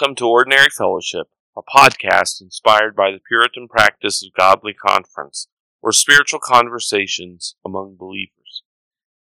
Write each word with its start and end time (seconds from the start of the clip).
Welcome 0.00 0.14
to 0.16 0.28
Ordinary 0.28 0.68
Fellowship, 0.70 1.26
a 1.56 1.62
podcast 1.62 2.40
inspired 2.40 2.94
by 2.94 3.10
the 3.10 3.18
Puritan 3.18 3.66
practice 3.66 4.22
of 4.24 4.32
godly 4.32 4.72
conference, 4.72 5.48
or 5.82 5.90
spiritual 5.90 6.38
conversations 6.38 7.56
among 7.66 7.96
believers. 7.96 8.62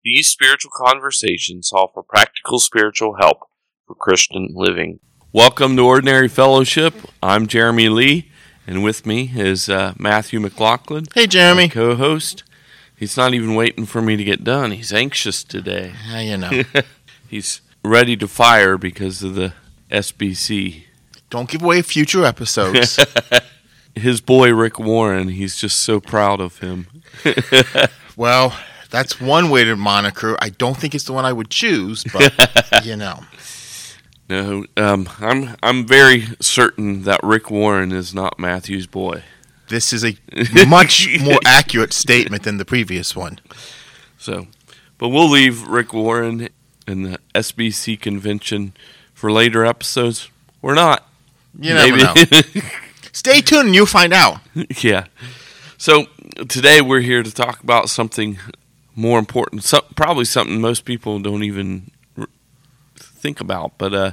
These 0.05 0.29
spiritual 0.29 0.73
conversations 0.77 1.73
offer 1.73 2.03
practical 2.03 2.59
spiritual 2.59 3.17
help 3.19 3.39
for 3.87 3.95
Christian 3.95 4.49
living. 4.53 4.99
Welcome 5.33 5.77
to 5.77 5.83
Ordinary 5.83 6.29
Fellowship. 6.29 6.93
I'm 7.23 7.47
Jeremy 7.47 7.89
Lee, 7.89 8.31
and 8.67 8.85
with 8.85 9.07
me 9.07 9.31
is 9.35 9.71
uh, 9.71 9.95
Matthew 9.99 10.41
McLaughlin, 10.41 11.07
Hey, 11.15 11.27
Jeremy. 11.27 11.71
co 11.71 11.95
host. 11.95 12.45
He's 12.95 13.17
not 13.17 13.33
even 13.33 13.55
waiting 13.55 13.87
for 13.87 14.03
me 14.03 14.17
to 14.19 14.25
get 14.25 14.45
done. 14.45 14.73
He's 14.73 14.93
anxious 14.93 15.43
today. 15.43 15.89
How 15.89 16.19
you 16.19 16.37
know? 16.37 16.65
He's 17.31 17.63
ready 17.83 18.15
to 18.19 18.29
fire 18.29 18.77
because 18.77 19.23
of 19.23 19.37
the 19.37 19.55
SBC. 19.97 20.85
Don't 21.31 21.49
give 21.49 21.63
away 21.63 21.83
future 21.83 22.25
episodes. 22.25 22.99
His 23.95 24.21
boy 24.21 24.53
Rick 24.53 24.79
Warren, 24.79 25.29
he's 25.29 25.57
just 25.57 25.81
so 25.81 26.01
proud 26.01 26.39
of 26.39 26.59
him. 26.59 26.87
well, 28.17 28.55
that's 28.91 29.19
one 29.19 29.49
way 29.49 29.65
to 29.65 29.75
moniker. 29.75 30.37
I 30.39 30.51
don't 30.51 30.77
think 30.77 30.95
it's 30.95 31.05
the 31.05 31.15
one 31.15 31.25
I 31.25 31.33
would 31.33 31.49
choose, 31.49 32.05
but 32.05 32.31
you 32.85 32.95
know. 32.95 33.21
No, 34.29 34.67
um, 34.77 35.09
I'm 35.19 35.57
I'm 35.63 35.87
very 35.87 36.27
certain 36.43 37.05
that 37.05 37.21
Rick 37.23 37.51
Warren 37.51 37.91
is 37.91 38.13
not 38.13 38.39
Matthew's 38.39 38.87
boy. 38.87 39.23
This 39.69 39.95
is 39.95 40.05
a 40.05 40.19
much 40.69 41.09
more 41.21 41.39
accurate 41.47 41.95
statement 41.95 42.43
than 42.43 42.59
the 42.59 42.67
previous 42.67 43.17
one. 43.17 43.39
So, 44.19 44.47
but 44.99 45.09
we'll 45.09 45.31
leave 45.31 45.67
Rick 45.67 45.95
Warren 45.95 46.51
and 46.87 47.07
the 47.07 47.19
SBC 47.35 47.99
convention 47.99 48.75
for 49.17 49.33
later 49.33 49.65
episodes. 49.65 50.29
We're 50.61 50.75
not. 50.75 51.09
You 51.59 51.73
never 51.75 51.97
know. 51.97 52.15
Stay 53.13 53.41
tuned 53.41 53.67
and 53.67 53.75
you'll 53.75 53.87
find 53.87 54.13
out. 54.13 54.41
yeah. 54.83 55.07
So 55.79 56.05
today 56.49 56.83
we're 56.83 57.01
here 57.01 57.23
to 57.23 57.33
talk 57.33 57.63
about 57.63 57.89
something 57.89 58.39
more 58.95 59.19
important, 59.19 59.65
so, 59.65 59.81
probably 59.95 60.27
something 60.27 60.61
most 60.61 60.85
people 60.85 61.19
don't 61.19 61.43
even 61.43 61.91
r- 62.19 62.29
think 62.95 63.41
about. 63.41 63.79
But 63.79 63.95
uh, 63.95 64.13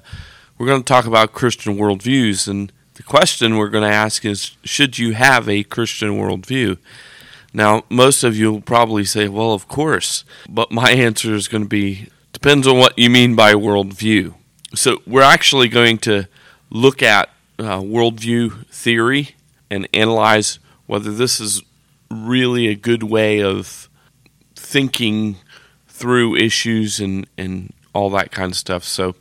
we're 0.58 0.68
going 0.68 0.81
to 0.81 0.88
talk 0.88 1.06
about 1.06 1.34
Christian 1.34 1.76
worldviews, 1.76 2.48
and 2.48 2.72
the 2.94 3.04
question 3.04 3.58
we're 3.58 3.70
going 3.70 3.90
to 3.90 3.94
ask 3.96 4.24
is: 4.24 4.56
Should 4.64 4.98
you 4.98 5.14
have 5.14 5.50
a 5.50 5.64
Christian 5.64 6.12
worldview? 6.12 6.78
Now, 7.54 7.84
most 7.90 8.24
of 8.24 8.38
you 8.38 8.54
will 8.54 8.62
probably 8.62 9.04
say, 9.04 9.28
"Well, 9.28 9.52
of 9.52 9.68
course," 9.68 10.24
but 10.48 10.72
my 10.72 10.92
answer 11.08 11.34
is 11.34 11.50
going 11.50 11.64
to 11.64 11.70
be 11.70 12.08
depends 12.31 12.68
on 12.68 12.78
what 12.78 12.98
you 12.98 13.09
mean 13.09 13.36
by 13.36 13.54
worldview. 13.54 14.34
So 14.76 15.02
we're 15.06 15.22
actually 15.22 15.68
going 15.68 16.00
to 16.00 16.28
look 16.70 17.04
at 17.04 17.30
uh, 17.60 17.80
worldview 17.80 18.66
theory 18.68 19.36
and 19.70 19.88
analyze 19.94 20.60
whether 20.88 21.12
this 21.12 21.40
is 21.40 21.62
really 22.10 22.68
a 22.68 22.76
good 22.76 23.04
way 23.04 23.42
of 23.42 23.90
thinking 24.56 25.38
through 25.88 26.36
issues 26.36 27.00
and, 27.00 27.28
and 27.38 27.74
all 27.94 28.10
that 28.12 28.32
kind 28.32 28.52
of 28.52 28.58
stuff. 28.58 28.84
So, 28.84 29.16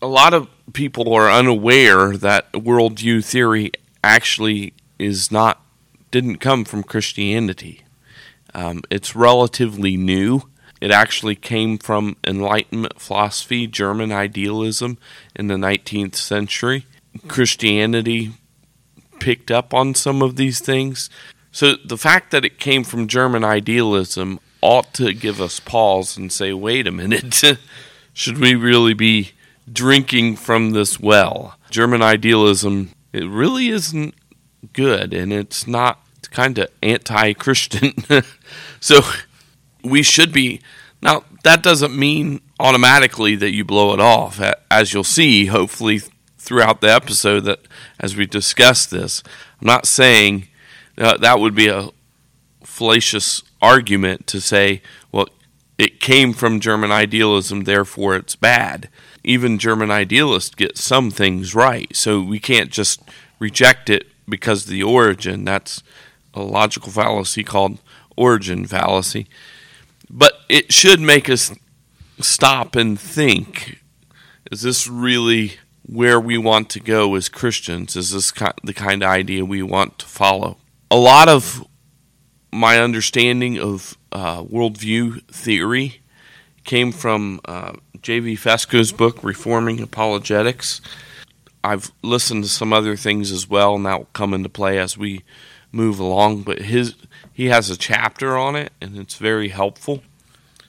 a 0.00 0.06
lot 0.06 0.32
of 0.32 0.48
people 0.72 1.12
are 1.12 1.28
unaware 1.28 2.16
that 2.16 2.52
worldview 2.52 3.24
theory 3.24 3.72
actually 4.04 4.72
is 4.98 5.32
not 5.32 5.60
didn't 6.10 6.36
come 6.36 6.64
from 6.64 6.82
Christianity. 6.82 7.82
Um, 8.54 8.82
it's 8.90 9.14
relatively 9.16 9.96
new. 9.96 10.42
It 10.80 10.90
actually 10.90 11.34
came 11.34 11.78
from 11.78 12.16
Enlightenment 12.24 13.00
philosophy, 13.00 13.66
German 13.66 14.12
idealism 14.12 14.98
in 15.34 15.48
the 15.48 15.54
19th 15.54 16.14
century. 16.14 16.86
Christianity 17.26 18.32
picked 19.18 19.50
up 19.50 19.74
on 19.74 19.94
some 19.94 20.22
of 20.22 20.36
these 20.36 20.60
things. 20.60 21.10
So 21.50 21.74
the 21.84 21.96
fact 21.96 22.30
that 22.30 22.44
it 22.44 22.60
came 22.60 22.84
from 22.84 23.08
German 23.08 23.42
idealism 23.42 24.38
ought 24.60 24.92
to 24.94 25.12
give 25.12 25.40
us 25.40 25.60
pause 25.60 26.16
and 26.16 26.32
say, 26.32 26.52
wait 26.52 26.86
a 26.86 26.92
minute, 26.92 27.42
should 28.12 28.38
we 28.38 28.54
really 28.54 28.94
be 28.94 29.32
drinking 29.70 30.36
from 30.36 30.70
this 30.70 31.00
well? 31.00 31.56
German 31.70 32.02
idealism, 32.02 32.90
it 33.12 33.28
really 33.28 33.68
isn't 33.68 34.14
good 34.72 35.12
and 35.12 35.32
it's 35.32 35.66
not 35.66 36.00
kind 36.30 36.58
of 36.58 36.68
anti 36.82 37.32
Christian. 37.32 37.92
so 38.80 39.00
we 39.82 40.02
should 40.02 40.32
be. 40.32 40.60
Now, 41.00 41.24
that 41.44 41.62
doesn't 41.62 41.96
mean 41.96 42.40
automatically 42.58 43.36
that 43.36 43.54
you 43.54 43.64
blow 43.64 43.94
it 43.94 44.00
off. 44.00 44.40
As 44.70 44.92
you'll 44.92 45.04
see, 45.04 45.46
hopefully, 45.46 46.00
throughout 46.38 46.80
the 46.80 46.92
episode, 46.92 47.40
that 47.40 47.60
as 48.00 48.16
we 48.16 48.26
discuss 48.26 48.86
this, 48.86 49.22
I'm 49.60 49.66
not 49.66 49.86
saying 49.86 50.48
uh, 50.96 51.16
that 51.18 51.38
would 51.38 51.54
be 51.54 51.68
a 51.68 51.90
fallacious 52.64 53.42
argument 53.60 54.26
to 54.28 54.40
say, 54.40 54.82
well, 55.12 55.28
it 55.78 56.00
came 56.00 56.32
from 56.32 56.60
German 56.60 56.90
idealism, 56.90 57.64
therefore 57.64 58.16
it's 58.16 58.36
bad. 58.36 58.88
Even 59.24 59.58
German 59.58 59.90
idealists 59.90 60.54
get 60.54 60.78
some 60.78 61.10
things 61.10 61.54
right, 61.54 61.94
so 61.94 62.20
we 62.20 62.38
can't 62.38 62.70
just 62.70 63.00
reject 63.38 63.90
it 63.90 64.06
because 64.28 64.64
of 64.64 64.70
the 64.70 64.82
origin. 64.82 65.44
That's 65.44 65.82
a 66.34 66.40
logical 66.42 66.90
fallacy 66.90 67.44
called 67.44 67.78
origin 68.16 68.66
fallacy. 68.66 69.26
But 70.10 70.34
it 70.48 70.72
should 70.72 71.00
make 71.00 71.28
us 71.28 71.52
stop 72.20 72.74
and 72.74 72.98
think 72.98 73.78
is 74.50 74.62
this 74.62 74.88
really 74.88 75.54
where 75.82 76.20
we 76.20 76.38
want 76.38 76.70
to 76.70 76.80
go 76.80 77.14
as 77.14 77.28
Christians? 77.28 77.96
Is 77.96 78.12
this 78.12 78.32
the 78.62 78.74
kind 78.74 79.02
of 79.02 79.08
idea 79.08 79.44
we 79.44 79.62
want 79.62 79.98
to 80.00 80.06
follow? 80.06 80.58
A 80.90 80.96
lot 80.96 81.28
of 81.28 81.66
my 82.52 82.78
understanding 82.78 83.58
of 83.58 83.96
uh, 84.12 84.42
worldview 84.42 85.24
theory 85.26 86.00
came 86.64 86.92
from 86.92 87.40
uh, 87.44 87.72
J.V. 88.00 88.36
Fesko's 88.36 88.92
book, 88.92 89.22
Reforming 89.22 89.80
Apologetics. 89.80 90.80
I've 91.64 91.92
listened 92.02 92.44
to 92.44 92.50
some 92.50 92.72
other 92.72 92.96
things 92.96 93.30
as 93.30 93.48
well, 93.48 93.74
and 93.74 93.84
that 93.86 93.98
will 93.98 94.08
come 94.12 94.32
into 94.32 94.48
play 94.48 94.78
as 94.78 94.96
we 94.96 95.24
move 95.72 95.98
along. 95.98 96.42
But 96.42 96.62
his 96.62 96.94
he 97.32 97.46
has 97.46 97.70
a 97.70 97.76
chapter 97.76 98.36
on 98.36 98.56
it, 98.56 98.72
and 98.80 98.96
it's 98.96 99.16
very 99.16 99.48
helpful. 99.48 100.02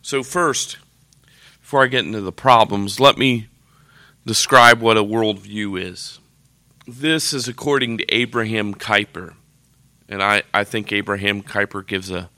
So 0.01 0.23
first, 0.23 0.77
before 1.61 1.83
I 1.83 1.87
get 1.87 2.05
into 2.05 2.21
the 2.21 2.31
problems, 2.31 2.99
let 2.99 3.17
me 3.17 3.47
describe 4.25 4.81
what 4.81 4.97
a 4.97 5.03
worldview 5.03 5.79
is. 5.81 6.19
This 6.87 7.33
is 7.33 7.47
according 7.47 7.99
to 7.99 8.13
Abraham 8.13 8.73
Kuyper, 8.73 9.33
and 10.07 10.23
I, 10.23 10.43
I 10.53 10.63
think 10.63 10.91
Abraham 10.91 11.43
Kuyper 11.43 11.85
gives 11.85 12.09
a 12.09 12.29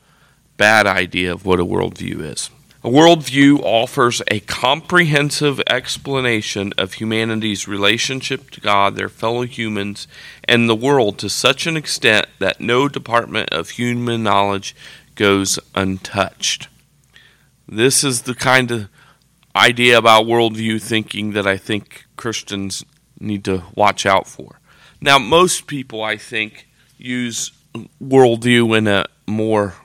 bad 0.57 0.85
idea 0.85 1.31
of 1.31 1.45
what 1.45 1.59
a 1.59 1.65
worldview 1.65 2.21
is. 2.21 2.49
A 2.83 2.89
worldview 2.89 3.59
offers 3.61 4.23
a 4.27 4.39
comprehensive 4.39 5.61
explanation 5.67 6.73
of 6.79 6.93
humanity's 6.93 7.67
relationship 7.67 8.49
to 8.51 8.59
God, 8.59 8.95
their 8.95 9.07
fellow 9.07 9.43
humans, 9.43 10.07
and 10.45 10.67
the 10.67 10.75
world 10.75 11.19
to 11.19 11.29
such 11.29 11.67
an 11.67 11.77
extent 11.77 12.25
that 12.39 12.59
no 12.59 12.87
department 12.87 13.49
of 13.51 13.71
human 13.71 14.23
knowledge 14.23 14.75
goes 15.13 15.59
untouched. 15.75 16.69
This 17.67 18.03
is 18.03 18.23
the 18.23 18.33
kind 18.33 18.71
of 18.71 18.89
idea 19.55 19.95
about 19.95 20.25
worldview 20.25 20.81
thinking 20.81 21.33
that 21.33 21.45
I 21.45 21.57
think 21.57 22.05
Christians 22.17 22.83
need 23.19 23.45
to 23.45 23.61
watch 23.75 24.07
out 24.07 24.25
for. 24.25 24.59
Now, 24.99 25.19
most 25.19 25.67
people, 25.67 26.01
I 26.01 26.17
think, 26.17 26.67
use 26.97 27.51
worldview 28.01 28.75
in 28.75 28.87
a 28.87 29.05
more 29.27 29.75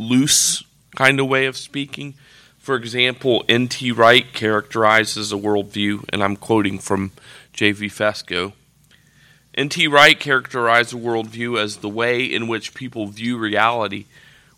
loose 0.00 0.64
kind 0.96 1.20
of 1.20 1.28
way 1.28 1.46
of 1.46 1.56
speaking. 1.56 2.14
For 2.70 2.76
example, 2.76 3.44
N.T. 3.48 3.90
Wright 3.90 4.32
characterizes 4.32 5.32
a 5.32 5.36
worldview, 5.36 6.04
and 6.10 6.22
I'm 6.22 6.36
quoting 6.36 6.78
from 6.78 7.10
J.V. 7.52 7.88
Fesko. 7.88 8.52
N.T. 9.56 9.88
Wright 9.88 10.20
characterized 10.20 10.94
a 10.94 10.96
worldview 10.96 11.60
as 11.60 11.78
the 11.78 11.88
way 11.88 12.22
in 12.22 12.46
which 12.46 12.72
people 12.72 13.08
view 13.08 13.38
reality, 13.38 14.04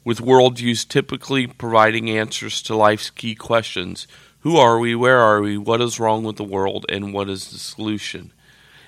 with 0.04 0.18
worldviews 0.18 0.86
typically 0.86 1.46
providing 1.46 2.10
answers 2.10 2.60
to 2.64 2.76
life's 2.76 3.08
key 3.08 3.34
questions 3.34 4.06
who 4.40 4.58
are 4.58 4.78
we, 4.78 4.94
where 4.94 5.20
are 5.20 5.40
we, 5.40 5.56
what 5.56 5.80
is 5.80 5.98
wrong 5.98 6.22
with 6.22 6.36
the 6.36 6.44
world, 6.44 6.84
and 6.90 7.14
what 7.14 7.30
is 7.30 7.50
the 7.50 7.56
solution. 7.56 8.30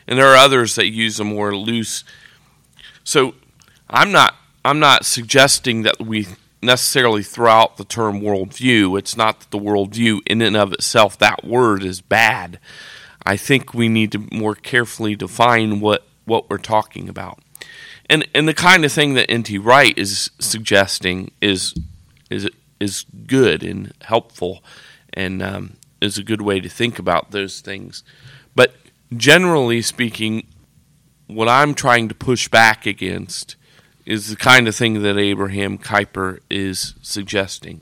And 0.06 0.18
there 0.18 0.26
are 0.26 0.36
others 0.36 0.74
that 0.74 0.92
use 0.92 1.18
a 1.18 1.24
more 1.24 1.56
loose. 1.56 2.04
So 3.04 3.36
I'm 3.88 4.12
not 4.12 4.36
I'm 4.66 4.80
not 4.80 5.06
suggesting 5.06 5.80
that 5.84 5.98
we 5.98 6.26
necessarily 6.64 7.22
throw 7.22 7.50
out 7.50 7.76
the 7.76 7.84
term 7.84 8.20
worldview. 8.20 8.98
It's 8.98 9.16
not 9.16 9.40
that 9.40 9.50
the 9.50 9.58
worldview 9.58 10.20
in 10.26 10.42
and 10.42 10.56
of 10.56 10.72
itself, 10.72 11.18
that 11.18 11.44
word 11.44 11.84
is 11.84 12.00
bad. 12.00 12.58
I 13.26 13.36
think 13.36 13.72
we 13.72 13.88
need 13.88 14.12
to 14.12 14.28
more 14.32 14.54
carefully 14.54 15.16
define 15.16 15.80
what, 15.80 16.06
what 16.24 16.50
we're 16.50 16.58
talking 16.58 17.08
about. 17.08 17.40
And 18.10 18.28
and 18.34 18.46
the 18.46 18.54
kind 18.54 18.84
of 18.84 18.92
thing 18.92 19.14
that 19.14 19.30
N.T. 19.30 19.58
Wright 19.58 19.96
is 19.96 20.30
suggesting 20.38 21.30
is 21.40 21.74
is 22.30 22.48
is 22.78 23.06
good 23.26 23.62
and 23.62 23.92
helpful 24.02 24.62
and 25.14 25.42
um, 25.42 25.76
is 26.00 26.18
a 26.18 26.22
good 26.22 26.42
way 26.42 26.60
to 26.60 26.68
think 26.68 26.98
about 26.98 27.30
those 27.30 27.60
things. 27.60 28.04
But 28.54 28.74
generally 29.16 29.80
speaking, 29.80 30.46
what 31.26 31.48
I'm 31.48 31.74
trying 31.74 32.08
to 32.08 32.14
push 32.14 32.48
back 32.48 32.84
against 32.84 33.56
is 34.06 34.28
the 34.28 34.36
kind 34.36 34.68
of 34.68 34.74
thing 34.74 35.02
that 35.02 35.16
Abraham 35.16 35.78
Kuyper 35.78 36.40
is 36.50 36.94
suggesting. 37.02 37.80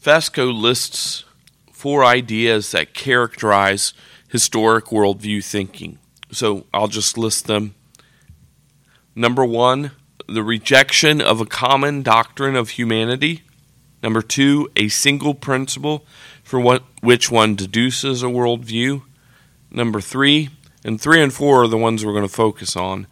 Fesko 0.00 0.56
lists 0.56 1.24
four 1.72 2.04
ideas 2.04 2.72
that 2.72 2.94
characterize 2.94 3.92
historic 4.28 4.86
worldview 4.86 5.44
thinking. 5.44 5.98
So 6.30 6.66
I'll 6.72 6.88
just 6.88 7.16
list 7.16 7.46
them. 7.46 7.74
Number 9.14 9.44
one, 9.44 9.92
the 10.28 10.42
rejection 10.42 11.20
of 11.20 11.40
a 11.40 11.46
common 11.46 12.02
doctrine 12.02 12.54
of 12.54 12.70
humanity. 12.70 13.42
Number 14.02 14.22
two, 14.22 14.70
a 14.76 14.88
single 14.88 15.34
principle 15.34 16.04
for 16.44 16.60
what, 16.60 16.84
which 17.00 17.30
one 17.30 17.56
deduces 17.56 18.22
a 18.22 18.26
worldview. 18.26 19.02
Number 19.70 20.00
three, 20.00 20.50
and 20.84 21.00
three 21.00 21.22
and 21.22 21.32
four 21.32 21.64
are 21.64 21.68
the 21.68 21.78
ones 21.78 22.04
we're 22.04 22.12
going 22.12 22.26
to 22.26 22.28
focus 22.28 22.76
on. 22.76 23.06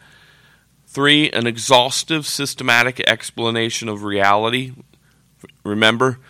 Three, 0.97 1.29
an 1.31 1.47
exhaustive, 1.47 2.27
systematic 2.27 3.01
explanation 3.07 3.87
of 3.91 4.03
reality. 4.03 4.73
Remember, 5.63 6.21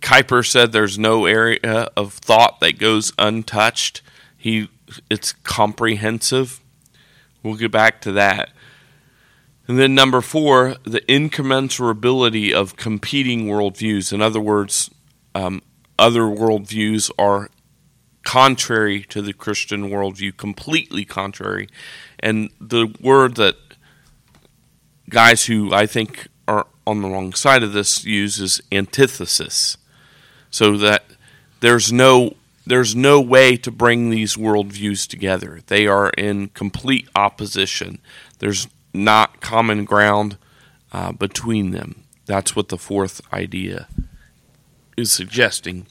Kuyper 0.00 0.44
said 0.44 0.72
there's 0.72 0.98
no 0.98 1.26
area 1.26 1.88
of 1.96 2.14
thought 2.14 2.58
that 2.58 2.80
goes 2.80 3.12
untouched. 3.16 4.02
He, 4.36 4.68
it's 5.08 5.30
comprehensive. 5.30 6.58
We'll 7.44 7.54
get 7.54 7.70
back 7.70 8.00
to 8.00 8.10
that. 8.10 8.50
And 9.68 9.78
then 9.78 9.94
number 9.94 10.20
four, 10.20 10.78
the 10.82 11.02
incommensurability 11.02 12.52
of 12.52 12.74
competing 12.74 13.46
worldviews. 13.46 14.12
In 14.12 14.20
other 14.20 14.40
words, 14.40 14.90
um, 15.32 15.62
other 15.96 16.22
worldviews 16.22 17.08
are 17.20 17.50
contrary 18.24 19.02
to 19.02 19.22
the 19.22 19.32
Christian 19.32 19.90
worldview, 19.90 20.36
completely 20.36 21.04
contrary. 21.04 21.68
And 22.18 22.50
the 22.60 22.94
word 23.00 23.34
that 23.36 23.56
guys 25.12 25.46
who 25.46 25.72
I 25.72 25.86
think 25.86 26.26
are 26.48 26.66
on 26.86 27.02
the 27.02 27.08
wrong 27.08 27.34
side 27.34 27.62
of 27.62 27.72
this 27.72 28.04
use 28.04 28.40
is 28.40 28.60
antithesis. 28.72 29.76
So 30.50 30.76
that 30.78 31.04
there's 31.60 31.92
no 31.92 32.34
there's 32.66 32.94
no 32.94 33.20
way 33.20 33.56
to 33.56 33.70
bring 33.70 34.10
these 34.10 34.36
worldviews 34.36 35.06
together. 35.08 35.60
They 35.66 35.86
are 35.86 36.10
in 36.10 36.48
complete 36.48 37.08
opposition. 37.14 37.98
There's 38.38 38.68
not 38.94 39.40
common 39.40 39.84
ground 39.84 40.36
uh, 40.92 41.12
between 41.12 41.72
them. 41.72 42.04
That's 42.26 42.54
what 42.54 42.68
the 42.68 42.78
fourth 42.78 43.20
idea 43.32 43.88
is 44.96 45.10
suggesting. 45.10 45.86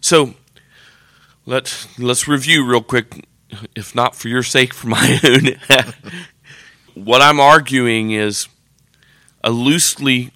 So 0.00 0.34
let's 1.46 1.98
let's 1.98 2.26
review 2.26 2.66
real 2.66 2.82
quick, 2.82 3.26
if 3.76 3.94
not 3.94 4.16
for 4.16 4.28
your 4.28 4.42
sake, 4.42 4.74
for 4.74 4.88
my 4.88 5.20
own. 5.24 5.84
What 6.94 7.22
I'm 7.22 7.40
arguing 7.40 8.10
is 8.10 8.48
a 9.42 9.50
loosely 9.50 10.32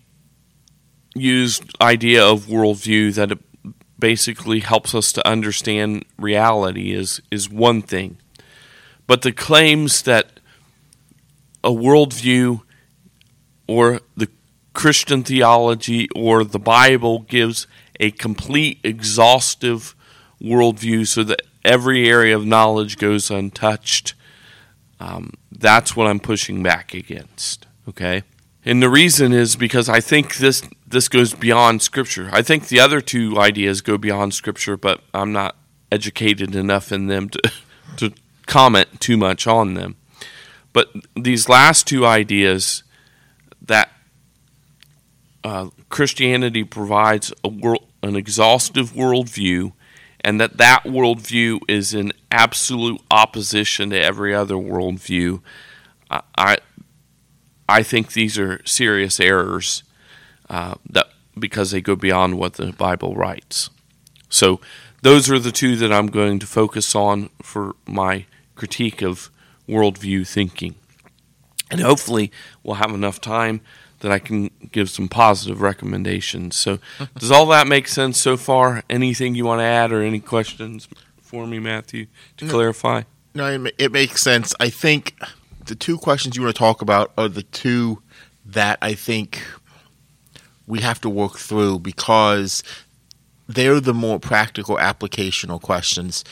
used 1.14 1.64
idea 1.80 2.24
of 2.24 2.46
worldview 2.46 3.14
that 3.14 3.38
basically 3.98 4.60
helps 4.60 4.94
us 4.94 5.12
to 5.12 5.26
understand 5.26 6.04
reality 6.18 6.92
is 6.92 7.22
is 7.30 7.48
one 7.48 7.82
thing, 7.82 8.18
but 9.06 9.22
the 9.22 9.32
claims 9.32 10.02
that 10.02 10.40
a 11.62 11.70
worldview 11.70 12.60
or 13.66 14.00
the 14.16 14.28
Christian 14.74 15.22
theology 15.22 16.08
or 16.14 16.44
the 16.44 16.58
Bible 16.58 17.20
gives 17.20 17.66
a 18.00 18.10
complete, 18.10 18.80
exhaustive 18.82 19.94
worldview 20.42 21.06
so 21.06 21.22
that 21.24 21.40
every 21.64 22.08
area 22.08 22.36
of 22.36 22.44
knowledge 22.44 22.98
goes 22.98 23.30
untouched. 23.30 24.14
Um, 25.04 25.34
that's 25.52 25.94
what 25.94 26.06
I'm 26.06 26.18
pushing 26.18 26.62
back 26.62 26.94
against. 26.94 27.66
Okay? 27.86 28.22
And 28.64 28.82
the 28.82 28.88
reason 28.88 29.34
is 29.34 29.54
because 29.54 29.88
I 29.88 30.00
think 30.00 30.36
this 30.36 30.62
this 30.86 31.08
goes 31.08 31.34
beyond 31.34 31.82
scripture. 31.82 32.30
I 32.32 32.40
think 32.40 32.68
the 32.68 32.80
other 32.80 33.02
two 33.02 33.38
ideas 33.38 33.82
go 33.82 33.98
beyond 33.98 34.32
scripture, 34.32 34.78
but 34.78 35.02
I'm 35.12 35.32
not 35.32 35.56
educated 35.92 36.56
enough 36.56 36.90
in 36.90 37.08
them 37.08 37.28
to 37.28 37.52
to 37.98 38.12
comment 38.46 39.00
too 39.00 39.18
much 39.18 39.46
on 39.46 39.74
them. 39.74 39.96
But 40.72 40.88
these 41.14 41.48
last 41.48 41.86
two 41.86 42.06
ideas 42.06 42.82
that 43.60 43.92
uh, 45.44 45.68
Christianity 45.90 46.64
provides 46.64 47.30
a 47.44 47.48
world, 47.48 47.86
an 48.02 48.16
exhaustive 48.16 48.92
worldview, 48.92 49.72
and 50.24 50.40
that 50.40 50.56
that 50.56 50.84
worldview 50.84 51.60
is 51.68 51.92
in 51.92 52.12
absolute 52.30 53.00
opposition 53.10 53.90
to 53.90 54.00
every 54.00 54.34
other 54.34 54.54
worldview. 54.54 55.42
I, 56.10 56.56
I, 57.68 57.82
think 57.82 58.12
these 58.12 58.38
are 58.38 58.64
serious 58.64 59.20
errors 59.20 59.82
uh, 60.48 60.76
that 60.88 61.08
because 61.38 61.72
they 61.72 61.80
go 61.80 61.94
beyond 61.94 62.38
what 62.38 62.54
the 62.54 62.72
Bible 62.72 63.14
writes. 63.14 63.68
So 64.28 64.60
those 65.02 65.30
are 65.30 65.38
the 65.38 65.52
two 65.52 65.76
that 65.76 65.92
I'm 65.92 66.06
going 66.06 66.38
to 66.38 66.46
focus 66.46 66.94
on 66.94 67.30
for 67.42 67.74
my 67.86 68.26
critique 68.54 69.02
of 69.02 69.30
worldview 69.68 70.26
thinking. 70.26 70.76
And 71.70 71.80
hopefully, 71.80 72.30
we'll 72.62 72.76
have 72.76 72.92
enough 72.92 73.20
time 73.20 73.60
that 74.04 74.12
I 74.12 74.18
can 74.18 74.50
give 74.70 74.90
some 74.90 75.08
positive 75.08 75.62
recommendations. 75.62 76.56
So, 76.56 76.78
does 77.18 77.30
all 77.30 77.46
that 77.46 77.66
make 77.66 77.88
sense 77.88 78.20
so 78.20 78.36
far? 78.36 78.82
Anything 78.90 79.34
you 79.34 79.46
want 79.46 79.60
to 79.60 79.64
add 79.64 79.92
or 79.92 80.02
any 80.02 80.20
questions 80.20 80.88
for 81.22 81.46
me, 81.46 81.58
Matthew, 81.58 82.08
to 82.36 82.44
no, 82.44 82.50
clarify? 82.52 83.04
No, 83.34 83.66
it 83.78 83.92
makes 83.92 84.20
sense. 84.20 84.54
I 84.60 84.68
think 84.68 85.18
the 85.64 85.74
two 85.74 85.96
questions 85.96 86.36
you 86.36 86.42
want 86.42 86.54
to 86.54 86.58
talk 86.58 86.82
about 86.82 87.12
are 87.16 87.28
the 87.28 87.44
two 87.44 88.02
that 88.44 88.78
I 88.82 88.92
think 88.92 89.42
we 90.66 90.80
have 90.80 91.00
to 91.00 91.08
work 91.08 91.38
through 91.38 91.78
because 91.78 92.62
they're 93.48 93.80
the 93.80 93.94
more 93.94 94.20
practical 94.20 94.76
applicational 94.76 95.62
questions. 95.62 96.24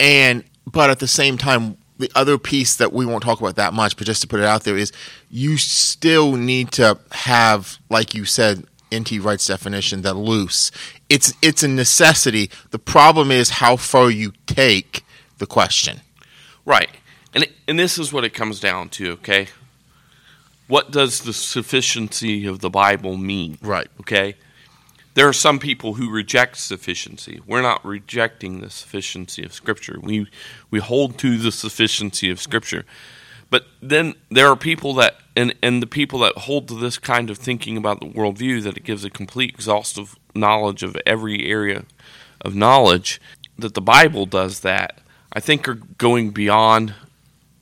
And 0.00 0.42
but 0.66 0.90
at 0.90 0.98
the 0.98 1.06
same 1.06 1.38
time 1.38 1.76
the 1.98 2.10
other 2.14 2.38
piece 2.38 2.76
that 2.76 2.92
we 2.92 3.06
won't 3.06 3.22
talk 3.22 3.40
about 3.40 3.56
that 3.56 3.72
much, 3.72 3.96
but 3.96 4.06
just 4.06 4.20
to 4.22 4.28
put 4.28 4.40
it 4.40 4.46
out 4.46 4.64
there 4.64 4.76
is 4.76 4.92
you 5.30 5.56
still 5.56 6.36
need 6.36 6.72
to 6.72 6.98
have, 7.12 7.78
like 7.88 8.14
you 8.14 8.24
said, 8.24 8.64
N.T. 8.90 9.18
Wright's 9.18 9.46
definition, 9.46 10.02
that 10.02 10.14
loose. 10.14 10.70
It's 11.08 11.34
it's 11.42 11.62
a 11.62 11.68
necessity. 11.68 12.50
The 12.70 12.78
problem 12.78 13.30
is 13.30 13.50
how 13.50 13.76
far 13.76 14.10
you 14.10 14.32
take 14.46 15.04
the 15.38 15.46
question. 15.46 16.00
Right, 16.64 16.90
and 17.34 17.44
it, 17.44 17.52
and 17.68 17.78
this 17.78 17.98
is 17.98 18.12
what 18.12 18.24
it 18.24 18.30
comes 18.30 18.60
down 18.60 18.88
to. 18.90 19.12
Okay, 19.12 19.48
what 20.68 20.90
does 20.90 21.20
the 21.20 21.32
sufficiency 21.32 22.46
of 22.46 22.60
the 22.60 22.70
Bible 22.70 23.16
mean? 23.16 23.58
Right. 23.60 23.88
Okay, 24.00 24.36
there 25.14 25.28
are 25.28 25.32
some 25.32 25.58
people 25.58 25.94
who 25.94 26.10
reject 26.10 26.58
sufficiency. 26.58 27.40
We're 27.46 27.62
not 27.62 27.84
rejecting 27.84 28.60
the 28.60 28.70
sufficiency 28.70 29.44
of 29.44 29.52
Scripture. 29.52 29.98
We 30.00 30.26
we 30.70 30.80
hold 30.80 31.18
to 31.18 31.38
the 31.38 31.52
sufficiency 31.52 32.30
of 32.30 32.40
Scripture. 32.40 32.84
But 33.50 33.66
then 33.80 34.14
there 34.30 34.48
are 34.48 34.56
people 34.56 34.94
that 34.94 35.16
and, 35.36 35.54
and 35.62 35.82
the 35.82 35.86
people 35.86 36.18
that 36.20 36.36
hold 36.38 36.68
to 36.68 36.74
this 36.74 36.98
kind 36.98 37.30
of 37.30 37.38
thinking 37.38 37.76
about 37.76 38.00
the 38.00 38.06
worldview 38.06 38.62
that 38.64 38.76
it 38.76 38.84
gives 38.84 39.04
a 39.04 39.10
complete 39.10 39.50
exhaustive 39.50 40.16
knowledge 40.34 40.82
of 40.82 40.96
every 41.06 41.46
area 41.48 41.84
of 42.40 42.54
knowledge, 42.54 43.20
that 43.58 43.74
the 43.74 43.80
Bible 43.80 44.26
does 44.26 44.60
that, 44.60 45.00
I 45.32 45.40
think 45.40 45.68
are 45.68 45.74
going 45.74 46.30
beyond 46.30 46.94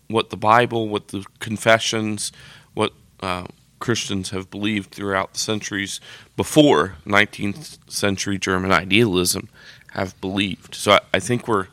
what 0.08 0.30
the 0.30 0.36
Bible, 0.36 0.88
what 0.88 1.08
the 1.08 1.24
confessions, 1.38 2.32
what 2.74 2.92
uh, 3.20 3.46
Christians 3.82 4.30
have 4.30 4.48
believed 4.48 4.92
throughout 4.92 5.32
the 5.32 5.40
centuries 5.40 6.00
before 6.36 6.98
19th 7.04 7.78
century 7.90 8.38
German 8.38 8.70
idealism 8.70 9.48
have 9.94 10.18
believed. 10.20 10.76
So 10.76 10.92
I, 10.92 11.00
I 11.14 11.18
think 11.18 11.48
we're 11.48 11.66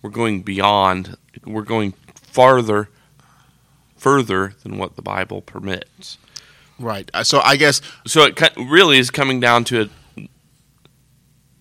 we're 0.00 0.10
going 0.10 0.40
beyond, 0.40 1.16
we're 1.44 1.60
going 1.62 1.92
farther, 2.14 2.88
further 3.96 4.54
than 4.62 4.78
what 4.78 4.96
the 4.96 5.02
Bible 5.02 5.42
permits. 5.42 6.16
Right. 6.78 7.08
Uh, 7.12 7.22
so 7.22 7.40
I 7.44 7.56
guess 7.56 7.82
so. 8.06 8.24
It 8.24 8.40
really 8.56 8.98
is 8.98 9.10
coming 9.10 9.38
down 9.38 9.64
to 9.64 9.90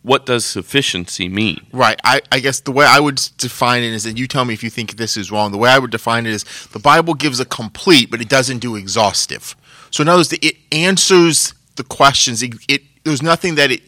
what 0.04 0.26
does 0.26 0.46
sufficiency 0.46 1.28
mean? 1.28 1.68
Right. 1.74 2.00
I, 2.06 2.22
I 2.32 2.40
guess 2.40 2.62
the 2.62 2.72
way 2.72 2.86
I 2.86 3.02
would 3.02 3.22
define 3.38 3.84
it 3.84 3.94
is, 3.94 4.06
and 4.06 4.18
you 4.18 4.26
tell 4.26 4.46
me 4.46 4.54
if 4.54 4.64
you 4.64 4.70
think 4.70 4.96
this 4.96 5.18
is 5.18 5.32
wrong. 5.32 5.52
The 5.52 5.58
way 5.58 5.70
I 5.70 5.78
would 5.78 5.92
define 5.92 6.26
it 6.26 6.32
is 6.32 6.46
the 6.72 6.80
Bible 6.80 7.14
gives 7.14 7.42
a 7.42 7.46
complete, 7.46 8.10
but 8.10 8.22
it 8.22 8.30
doesn't 8.30 8.60
do 8.60 8.76
exhaustive. 8.76 9.56
So 9.92 10.02
in 10.02 10.08
other 10.08 10.20
words, 10.20 10.34
it 10.34 10.56
answers 10.72 11.54
the 11.76 11.84
questions. 11.84 12.42
It, 12.42 12.54
it 12.68 12.82
there's 13.04 13.22
nothing 13.22 13.56
that 13.56 13.72
it 13.72 13.82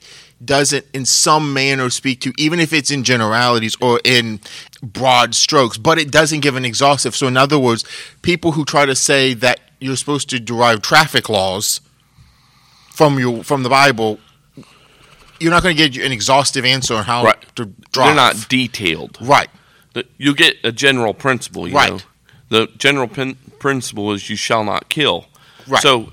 doesn't 0.43 0.85
in 0.93 1.05
some 1.05 1.53
manner 1.53 1.89
speak 1.89 2.21
to, 2.21 2.33
even 2.37 2.59
if 2.59 2.73
it's 2.73 2.91
in 2.91 3.03
generalities 3.03 3.77
or 3.79 3.99
in 4.03 4.39
broad 4.81 5.35
strokes, 5.35 5.77
but 5.77 5.97
it 5.97 6.11
doesn't 6.11 6.41
give 6.41 6.55
an 6.55 6.65
exhaustive. 6.65 7.15
So 7.15 7.27
in 7.27 7.37
other 7.37 7.57
words, 7.57 7.85
people 8.21 8.51
who 8.51 8.65
try 8.65 8.85
to 8.85 8.95
say 8.95 9.33
that 9.35 9.59
you're 9.79 9.95
supposed 9.95 10.29
to 10.31 10.39
derive 10.39 10.81
traffic 10.81 11.29
laws 11.29 11.81
from 12.91 13.19
your 13.19 13.43
from 13.43 13.63
the 13.63 13.69
Bible, 13.69 14.19
you're 15.39 15.51
not 15.51 15.63
going 15.63 15.75
to 15.75 15.89
get 15.89 16.05
an 16.05 16.11
exhaustive 16.11 16.65
answer 16.65 16.95
on 16.95 17.03
how 17.03 17.23
right. 17.23 17.55
to 17.55 17.65
drive. 17.91 18.07
They're 18.07 18.15
not 18.15 18.49
detailed. 18.49 19.17
Right. 19.21 19.49
You 20.17 20.33
get 20.33 20.55
a 20.63 20.71
general 20.71 21.13
principle, 21.13 21.67
you 21.67 21.75
Right. 21.75 21.91
know. 21.91 21.99
The 22.49 22.67
general 22.77 23.07
pin- 23.07 23.37
principle 23.59 24.11
is 24.11 24.29
you 24.29 24.35
shall 24.35 24.63
not 24.63 24.89
kill. 24.89 25.27
Right. 25.67 25.81
So, 25.81 26.11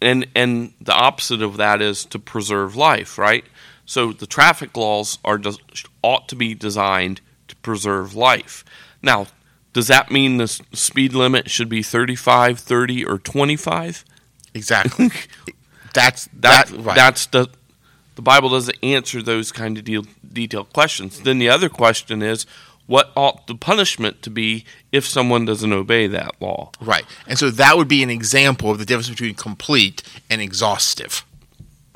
and- 0.00 0.26
and 0.34 0.72
the 0.80 0.94
opposite 0.94 1.42
of 1.42 1.56
that 1.58 1.82
is 1.82 2.04
to 2.06 2.18
preserve 2.18 2.76
life, 2.76 3.18
right? 3.18 3.44
So 3.84 4.12
the 4.12 4.26
traffic 4.26 4.76
laws 4.76 5.18
are 5.24 5.36
des- 5.38 5.56
ought 6.02 6.28
to 6.28 6.36
be 6.36 6.54
designed 6.54 7.20
to 7.48 7.56
preserve 7.56 8.14
life. 8.14 8.64
Now, 9.02 9.26
does 9.72 9.88
that 9.88 10.10
mean 10.10 10.36
the 10.38 10.48
speed 10.48 11.12
limit 11.12 11.50
should 11.50 11.68
be 11.68 11.82
35, 11.82 12.58
30, 12.58 13.04
or 13.04 13.18
25? 13.18 14.04
Exactly. 14.54 15.10
that's 15.94 16.26
That, 16.38 16.68
that, 16.68 16.84
right. 16.84 16.96
That's 16.96 17.26
the 17.26 17.48
the 18.16 18.22
Bible 18.22 18.50
doesn't 18.50 18.76
answer 18.82 19.22
those 19.22 19.50
kind 19.50 19.78
of 19.78 19.84
deal, 19.84 20.04
detailed 20.32 20.72
questions. 20.74 21.20
Then 21.20 21.38
the 21.38 21.48
other 21.48 21.68
question 21.70 22.20
is, 22.22 22.44
what 22.90 23.06
ought 23.14 23.46
the 23.46 23.54
punishment 23.54 24.20
to 24.22 24.30
be 24.30 24.64
if 24.90 25.06
someone 25.06 25.44
doesn't 25.44 25.72
obey 25.72 26.08
that 26.08 26.32
law? 26.40 26.70
right. 26.80 27.04
And 27.28 27.38
so 27.38 27.50
that 27.50 27.76
would 27.76 27.86
be 27.88 28.02
an 28.02 28.10
example 28.10 28.70
of 28.72 28.78
the 28.78 28.84
difference 28.84 29.08
between 29.08 29.34
complete 29.34 30.02
and 30.28 30.40
exhaustive. 30.42 31.24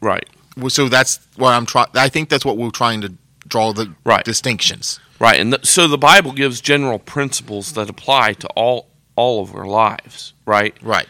Right. 0.01 0.29
Well, 0.57 0.71
So 0.71 0.89
that's 0.89 1.19
what 1.37 1.53
I'm 1.53 1.67
trying. 1.67 1.89
I 1.95 2.09
think 2.09 2.29
that's 2.29 2.45
what 2.45 2.57
we're 2.57 2.71
trying 2.71 3.01
to 3.01 3.13
draw 3.49 3.73
the 3.73 3.93
Right. 4.05 4.25
distinctions. 4.25 5.01
Right, 5.19 5.39
and 5.41 5.53
th- 5.53 5.65
so 5.67 5.87
the 5.89 5.99
Bible 5.99 6.33
gives 6.33 6.61
general 6.61 6.99
principles 6.99 7.73
that 7.73 7.89
apply 7.91 8.35
to 8.35 8.47
all 8.57 8.89
all 9.17 9.43
of 9.43 9.55
our 9.55 9.67
lives, 9.67 10.33
right? 10.45 10.75
Right. 10.83 11.07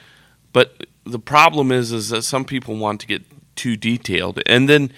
But 0.52 0.86
the 1.04 1.18
problem 1.18 1.72
is, 1.72 1.90
is 1.90 2.10
that 2.10 2.22
some 2.22 2.44
people 2.44 2.76
want 2.76 3.00
to 3.00 3.06
get 3.06 3.22
too 3.56 3.76
detailed, 3.76 4.40
and 4.46 4.68
then 4.68 4.92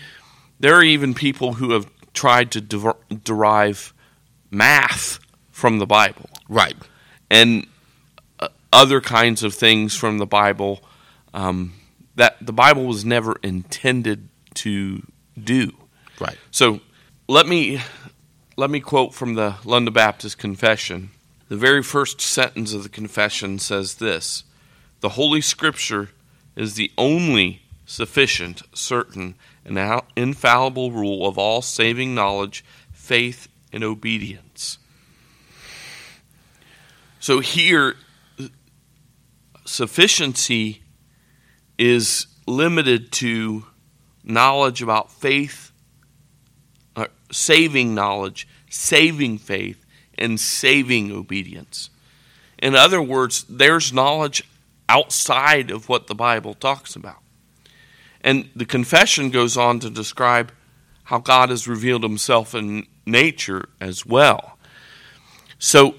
there 0.61 0.75
are 0.75 0.83
even 0.83 1.15
people 1.15 1.55
who 1.55 1.71
have 1.73 1.87
tried 2.15 2.51
to 2.53 2.61
dever- 2.61 2.97
derive 3.25 3.93
math 4.51 5.19
from 5.51 5.79
the 5.79 5.87
Bible 5.87 6.29
Right. 6.49 6.77
and 7.31 7.67
uh, 8.39 8.49
other 8.73 9.01
kinds 9.01 9.43
of 9.43 9.55
things 9.55 9.97
from 9.97 10.19
the 10.19 10.27
Bible 10.27 10.83
um, 11.35 11.73
that 12.15 12.37
the 12.41 12.53
Bible 12.53 12.85
was 12.85 13.05
never 13.05 13.37
intended 13.43 14.29
to 14.55 15.03
do. 15.43 15.73
Right. 16.21 16.39
So 16.51 16.81
let 17.29 17.47
me 17.47 17.81
let 18.57 18.71
me 18.71 18.81
quote 18.81 19.13
from 19.15 19.35
the 19.35 19.57
London 19.65 19.93
Baptist 19.93 20.39
Confession. 20.39 21.11
The 21.49 21.57
very 21.57 21.83
first 21.83 22.21
sentence 22.21 22.73
of 22.73 22.83
the 22.83 22.89
confession 22.89 23.59
says 23.59 23.97
this: 23.97 24.45
"The 25.01 25.11
Holy 25.11 25.41
Scripture 25.41 26.11
is 26.57 26.75
the 26.75 26.91
only 26.97 27.63
sufficient, 27.85 28.63
certain, 28.75 29.35
and 29.65 29.79
infallible 30.17 30.91
rule 30.91 31.27
of 31.27 31.39
all 31.39 31.63
saving 31.63 32.15
knowledge, 32.15 32.65
faith, 32.93 33.49
and 33.73 33.85
obedience." 33.85 34.79
So 37.21 37.41
here, 37.41 37.97
sufficiency 39.65 40.83
is 41.79 42.27
limited 42.47 43.11
to 43.13 43.67
knowledge 44.23 44.83
about 44.83 45.11
faith, 45.13 45.73
uh, 46.95 47.07
saving 47.31 47.95
knowledge, 47.95 48.47
saving 48.71 49.39
faith, 49.39 49.85
and 50.17 50.39
saving 50.39 51.13
obedience. 51.13 51.91
In 52.59 52.75
other 52.75 53.03
words, 53.03 53.45
there's 53.49 53.93
knowledge 53.93 54.43
outside 54.89 55.71
of 55.71 55.89
what 55.89 56.07
the 56.07 56.15
Bible 56.15 56.55
talks 56.55 56.97
about. 56.97 57.19
And 58.23 58.49
the 58.57 58.65
confession 58.65 59.31
goes 59.31 59.57
on 59.57 59.79
to 59.81 59.91
describe 59.91 60.53
how 61.05 61.19
God 61.19 61.51
has 61.51 61.69
revealed 61.69 62.03
himself 62.03 62.55
in 62.55 62.87
nature 63.07 63.69
as 63.81 64.05
well. 64.05 64.59
So, 65.59 65.95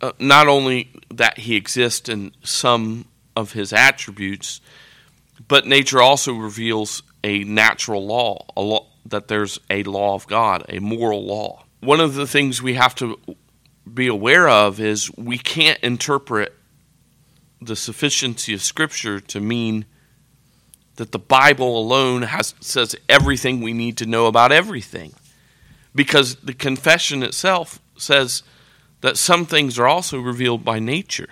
uh, 0.00 0.12
not 0.18 0.48
only 0.48 0.90
that 1.10 1.38
he 1.38 1.56
exists 1.56 2.08
in 2.08 2.32
some 2.42 3.06
of 3.34 3.52
his 3.52 3.72
attributes, 3.72 4.60
but 5.48 5.66
nature 5.66 6.00
also 6.00 6.32
reveals 6.32 7.02
a 7.22 7.44
natural 7.44 8.06
law, 8.06 8.46
a 8.56 8.62
law 8.62 8.86
that 9.04 9.28
there's 9.28 9.58
a 9.70 9.82
law 9.84 10.14
of 10.14 10.26
God, 10.26 10.64
a 10.68 10.80
moral 10.80 11.24
law. 11.24 11.64
One 11.80 12.00
of 12.00 12.14
the 12.14 12.26
things 12.26 12.62
we 12.62 12.74
have 12.74 12.94
to 12.96 13.18
be 13.92 14.06
aware 14.08 14.48
of 14.48 14.80
is 14.80 15.14
we 15.16 15.38
can't 15.38 15.78
interpret 15.80 16.54
the 17.60 17.76
sufficiency 17.76 18.54
of 18.54 18.62
Scripture 18.62 19.20
to 19.20 19.40
mean 19.40 19.84
that 20.96 21.12
the 21.12 21.18
Bible 21.18 21.78
alone 21.78 22.22
has 22.22 22.54
says 22.60 22.96
everything 23.08 23.60
we 23.60 23.72
need 23.72 23.98
to 23.98 24.06
know 24.06 24.26
about 24.26 24.52
everything, 24.52 25.14
because 25.96 26.36
the 26.36 26.52
confession 26.52 27.22
itself 27.22 27.80
says 27.96 28.42
that 29.00 29.16
some 29.16 29.46
things 29.46 29.78
are 29.78 29.88
also 29.88 30.20
revealed 30.20 30.64
by 30.64 30.78
nature. 30.78 31.30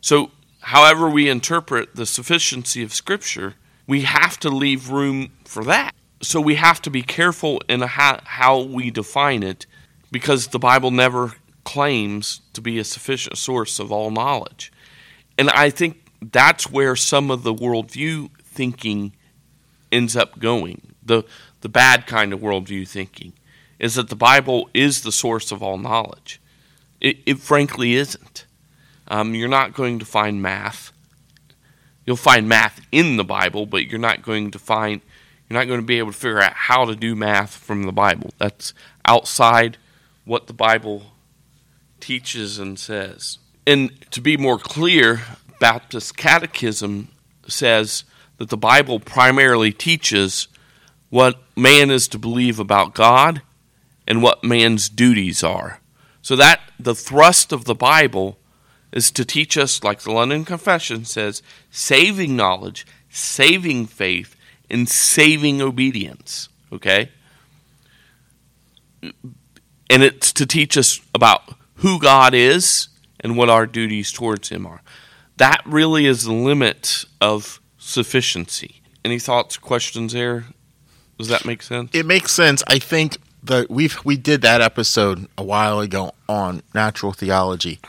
So, 0.00 0.30
however 0.60 1.10
we 1.10 1.28
interpret 1.28 1.96
the 1.96 2.06
sufficiency 2.06 2.82
of 2.82 2.94
Scripture, 2.94 3.54
we 3.86 4.02
have 4.02 4.38
to 4.40 4.48
leave 4.48 4.90
room 4.90 5.32
for 5.44 5.64
that. 5.64 5.94
So, 6.22 6.40
we 6.40 6.54
have 6.54 6.80
to 6.82 6.90
be 6.90 7.02
careful 7.02 7.60
in 7.68 7.80
how, 7.80 8.60
we 8.60 8.90
define 8.90 9.42
it 9.42 9.66
because 10.12 10.48
the 10.48 10.58
Bible 10.58 10.92
never 10.92 11.34
claims 11.64 12.40
to 12.52 12.60
be 12.60 12.78
a 12.78 12.84
sufficient 12.84 13.36
source 13.36 13.80
of 13.80 13.90
all 13.90 14.10
knowledge. 14.10 14.72
And 15.36 15.50
I 15.50 15.70
think 15.70 16.12
that's 16.22 16.70
where 16.70 16.94
some 16.94 17.30
of 17.30 17.42
the 17.42 17.52
worldview 17.52 18.30
thinking 18.44 19.12
ends 19.90 20.16
up 20.16 20.38
going. 20.38 20.94
The, 21.02 21.24
the 21.62 21.68
bad 21.68 22.06
kind 22.06 22.32
of 22.32 22.40
worldview 22.40 22.88
thinking 22.88 23.32
is 23.78 23.94
that 23.96 24.08
the 24.08 24.16
Bible 24.16 24.68
is 24.72 25.02
the 25.02 25.12
source 25.12 25.52
of 25.52 25.62
all 25.62 25.78
knowledge. 25.78 26.40
It, 27.00 27.18
it 27.26 27.38
frankly 27.38 27.94
isn't. 27.94 28.46
Um, 29.08 29.34
you're 29.34 29.48
not 29.48 29.74
going 29.74 29.98
to 29.98 30.04
find 30.04 30.42
math. 30.42 30.92
You'll 32.04 32.16
find 32.16 32.48
math 32.48 32.80
in 32.90 33.16
the 33.16 33.24
Bible, 33.24 33.66
but 33.66 33.86
you're 33.86 33.98
not 33.98 34.22
going 34.22 34.50
to 34.52 34.58
find 34.58 35.00
you're 35.48 35.58
not 35.58 35.68
going 35.68 35.80
to 35.80 35.86
be 35.86 35.98
able 35.98 36.10
to 36.10 36.18
figure 36.18 36.40
out 36.40 36.54
how 36.54 36.86
to 36.86 36.96
do 36.96 37.14
math 37.14 37.54
from 37.54 37.84
the 37.84 37.92
Bible. 37.92 38.30
That's 38.38 38.74
outside 39.04 39.76
what 40.24 40.48
the 40.48 40.52
Bible 40.52 41.12
teaches 42.00 42.58
and 42.58 42.78
says. 42.78 43.38
And 43.64 43.92
to 44.10 44.20
be 44.20 44.36
more 44.36 44.58
clear, 44.58 45.22
Baptist 45.60 46.16
Catechism 46.16 47.08
says 47.46 48.04
that 48.38 48.48
the 48.48 48.56
Bible 48.56 48.98
primarily 48.98 49.72
teaches 49.72 50.48
what 51.10 51.40
man 51.56 51.90
is 51.90 52.08
to 52.08 52.18
believe 52.18 52.58
about 52.58 52.94
God 52.94 53.40
and 54.06 54.22
what 54.22 54.44
man's 54.44 54.88
duties 54.88 55.42
are. 55.42 55.80
So 56.22 56.36
that 56.36 56.60
the 56.78 56.94
thrust 56.94 57.52
of 57.52 57.64
the 57.64 57.74
Bible 57.74 58.38
is 58.92 59.10
to 59.12 59.24
teach 59.24 59.56
us, 59.58 59.84
like 59.84 60.00
the 60.00 60.12
London 60.12 60.44
Confession 60.44 61.04
says, 61.04 61.42
saving 61.70 62.36
knowledge, 62.36 62.86
saving 63.10 63.86
faith, 63.86 64.36
and 64.70 64.88
saving 64.88 65.60
obedience. 65.60 66.48
Okay? 66.72 67.10
And 69.02 70.02
it's 70.02 70.32
to 70.32 70.46
teach 70.46 70.76
us 70.76 71.00
about 71.14 71.54
who 71.76 72.00
God 72.00 72.34
is 72.34 72.88
and 73.20 73.36
what 73.36 73.50
our 73.50 73.66
duties 73.66 74.10
towards 74.12 74.48
Him 74.48 74.66
are. 74.66 74.82
That 75.36 75.60
really 75.66 76.06
is 76.06 76.24
the 76.24 76.32
limit 76.32 77.04
of 77.20 77.60
sufficiency. 77.78 78.82
Any 79.04 79.18
thoughts, 79.18 79.56
questions 79.56 80.12
there? 80.12 80.46
Does 81.18 81.28
that 81.28 81.44
make 81.44 81.62
sense? 81.62 81.90
It 81.94 82.06
makes 82.06 82.32
sense. 82.32 82.62
I 82.66 82.78
think 82.78 83.18
that 83.46 83.70
we've 83.70 83.98
we 84.04 84.16
did 84.16 84.42
that 84.42 84.60
episode 84.60 85.26
a 85.36 85.42
while 85.42 85.80
ago 85.80 86.12
on 86.28 86.62
natural 86.74 87.12
theology, 87.12 87.80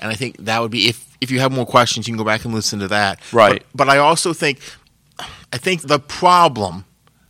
and 0.00 0.10
I 0.10 0.14
think 0.14 0.36
that 0.38 0.60
would 0.60 0.70
be 0.70 0.88
if 0.88 1.16
if 1.20 1.30
you 1.30 1.40
have 1.40 1.52
more 1.52 1.66
questions, 1.66 2.06
you 2.06 2.12
can 2.12 2.18
go 2.18 2.24
back 2.24 2.44
and 2.44 2.54
listen 2.54 2.78
to 2.80 2.88
that. 2.88 3.20
Right. 3.32 3.64
But, 3.72 3.86
but 3.86 3.88
I 3.88 3.98
also 3.98 4.32
think 4.32 4.60
I 5.52 5.58
think 5.58 5.82
the 5.82 5.98
problem 5.98 6.84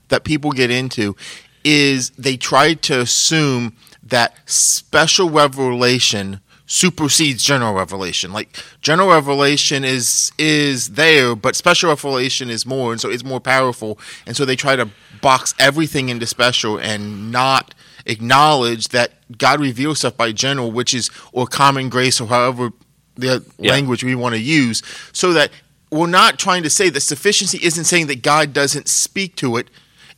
that 0.08 0.24
people 0.24 0.52
get 0.52 0.70
into 0.70 1.16
is 1.64 2.10
they 2.10 2.36
try 2.36 2.74
to 2.74 3.00
assume 3.00 3.76
that 4.02 4.36
special 4.48 5.30
revelation 5.30 6.40
supersedes 6.66 7.42
general 7.44 7.72
revelation. 7.74 8.32
Like 8.32 8.56
general 8.80 9.08
revelation 9.10 9.84
is 9.84 10.32
is 10.38 10.90
there, 10.90 11.34
but 11.36 11.56
special 11.56 11.88
revelation 11.90 12.50
is 12.50 12.66
more, 12.66 12.92
and 12.92 13.00
so 13.00 13.08
it's 13.10 13.24
more 13.24 13.40
powerful. 13.40 13.98
And 14.26 14.36
so 14.36 14.44
they 14.44 14.56
try 14.56 14.76
to 14.76 14.88
box 15.22 15.54
everything 15.58 16.08
into 16.08 16.26
special 16.26 16.76
and 16.78 17.30
not 17.32 17.74
acknowledge 18.04 18.88
that 18.88 19.12
God 19.38 19.60
reveals 19.60 20.00
stuff 20.00 20.16
by 20.16 20.32
general, 20.32 20.70
which 20.70 20.94
is 20.94 21.10
or 21.32 21.46
common 21.46 21.88
grace 21.88 22.20
or 22.20 22.28
however 22.28 22.70
the 23.16 23.44
Yeah. 23.58 23.70
language 23.72 24.04
we 24.04 24.14
want 24.14 24.34
to 24.34 24.40
use, 24.40 24.82
so 25.12 25.32
that 25.32 25.50
we're 25.90 26.06
not 26.06 26.38
trying 26.38 26.62
to 26.64 26.70
say 26.70 26.88
that 26.90 27.00
sufficiency 27.00 27.58
isn't 27.62 27.84
saying 27.84 28.08
that 28.08 28.22
God 28.22 28.52
doesn't 28.52 28.88
speak 28.88 29.36
to 29.36 29.56
it. 29.56 29.68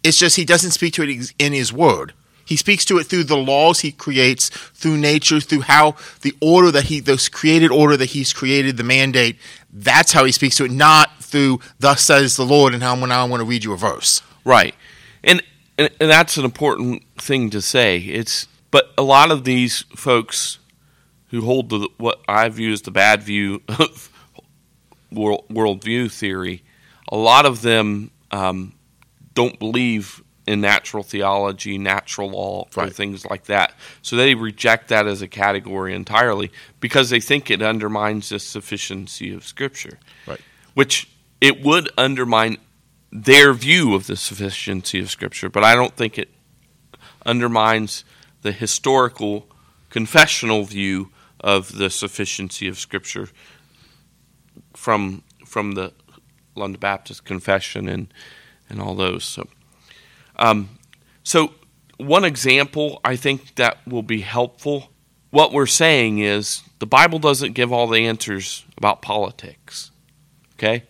It's 0.03 0.19
just 0.19 0.37
He 0.37 0.45
doesn't 0.45 0.71
speak 0.73 0.95
to 0.95 1.03
it 1.03 1.33
in 1.39 1.53
His 1.53 1.73
Word. 1.73 2.13
He 2.49 2.57
speaks 2.57 2.87
to 2.87 2.97
it 2.97 3.05
through 3.05 3.25
the 3.25 3.37
laws 3.37 3.81
He 3.81 3.93
creates, 3.93 4.49
through 4.49 4.97
nature, 4.97 5.39
through 5.39 5.61
how 5.61 5.97
the 6.23 6.35
order 6.41 6.71
that 6.71 6.85
He, 6.85 6.99
this 6.99 7.29
created 7.29 7.71
order 7.71 7.95
that 7.99 8.07
He's 8.07 8.33
created, 8.33 8.79
the 8.79 8.85
mandate. 8.85 9.37
That's 9.71 10.13
how 10.13 10.25
He 10.25 10.33
speaks 10.33 10.57
to 10.57 10.65
it, 10.65 10.71
not 10.71 11.23
through 11.23 11.61
"Thus 11.79 12.03
says 12.03 12.37
the 12.37 12.47
Lord" 12.47 12.73
and 12.73 12.83
how 12.83 12.95
now 12.95 13.23
I 13.23 13.29
want 13.29 13.43
to 13.43 13.45
read 13.45 13.65
you 13.65 13.75
a 13.75 13.77
verse. 13.77 14.23
Right. 14.47 14.75
And, 15.23 15.43
and 15.77 15.91
and 16.01 16.11
that's 16.11 16.39
an 16.39 16.47
important 16.47 17.03
thing 17.19 17.51
to 17.51 17.61
say. 17.61 17.99
It's 17.99 18.49
But 18.71 18.93
a 18.97 19.03
lot 19.03 19.31
of 19.31 19.45
these 19.45 19.85
folks 19.95 20.59
who 21.31 21.43
hold 21.43 21.69
the 21.69 21.89
what 21.99 22.23
I 22.27 22.49
view 22.49 22.73
as 22.73 22.81
the 22.83 22.91
bad 22.91 23.23
view 23.23 23.61
of 23.69 24.11
world 25.13 25.45
worldview 25.51 26.11
theory, 26.11 26.63
a 27.13 27.17
lot 27.17 27.45
of 27.45 27.61
them 27.61 28.11
um, 28.31 28.73
don't 29.35 29.59
believe 29.59 30.23
in 30.49 30.63
natural 30.63 31.03
theology, 31.03 31.77
natural 31.77 32.31
law, 32.31 32.67
or 32.75 32.89
things 32.89 33.27
like 33.27 33.45
that. 33.45 33.75
So 34.01 34.17
they 34.17 34.35
reject 34.35 34.89
that 34.89 35.07
as 35.07 35.21
a 35.21 35.29
category 35.29 35.95
entirely 35.95 36.51
because 36.81 37.11
they 37.11 37.21
think 37.21 37.51
it 37.51 37.61
undermines 37.61 38.31
the 38.31 38.39
sufficiency 38.39 39.31
of 39.35 39.45
Scripture. 39.45 39.99
Right. 40.27 40.41
Which 40.73 41.11
it 41.43 41.63
would 41.63 41.91
undermine 41.99 42.57
their 43.13 43.53
view 43.53 43.95
of 43.95 44.07
the 44.07 44.17
sufficiency 44.17 45.01
of 45.01 45.11
Scripture, 45.11 45.51
but 45.51 45.65
I 45.65 45.75
don't 45.75 45.95
think 45.95 46.19
it 46.19 46.31
undermines 47.27 48.05
the 48.41 48.53
historical 48.53 49.49
confessional 49.91 50.65
view 50.65 51.11
of 51.41 51.77
the 51.77 51.91
sufficiency 51.91 52.69
of 52.69 52.79
Scripture 52.79 53.29
from 54.75 55.23
from 55.45 55.73
the 55.73 55.93
London 56.55 56.81
Baptist 56.81 57.27
Confession 57.27 57.87
and 57.87 58.15
and 58.71 58.81
all 58.81 58.95
those. 58.95 59.25
So, 59.25 59.47
um, 60.39 60.79
so 61.23 61.53
one 61.99 62.25
example 62.25 63.01
I 63.05 63.17
think 63.17 63.57
that 63.57 63.87
will 63.87 64.03
be 64.03 64.21
helpful. 64.21 64.91
What 65.31 65.53
we're 65.53 65.67
saying 65.67 66.21
is 66.21 66.63
the 66.79 66.87
Bible 66.87 67.19
doesn't 67.19 67.53
give 67.53 67.73
all 67.73 67.87
the 67.87 68.07
answers 68.07 68.65
about 68.77 69.03
politics. 69.03 69.91
Okay, 70.55 70.85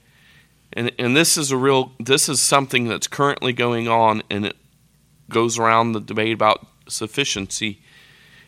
and 0.72 0.92
and 0.98 1.16
this 1.16 1.36
is 1.36 1.50
a 1.50 1.56
real 1.56 1.92
this 1.98 2.28
is 2.28 2.40
something 2.40 2.86
that's 2.86 3.06
currently 3.06 3.52
going 3.52 3.88
on, 3.88 4.22
and 4.30 4.46
it 4.46 4.56
goes 5.28 5.58
around 5.58 5.92
the 5.92 6.00
debate 6.00 6.34
about 6.34 6.66
sufficiency. 6.88 7.82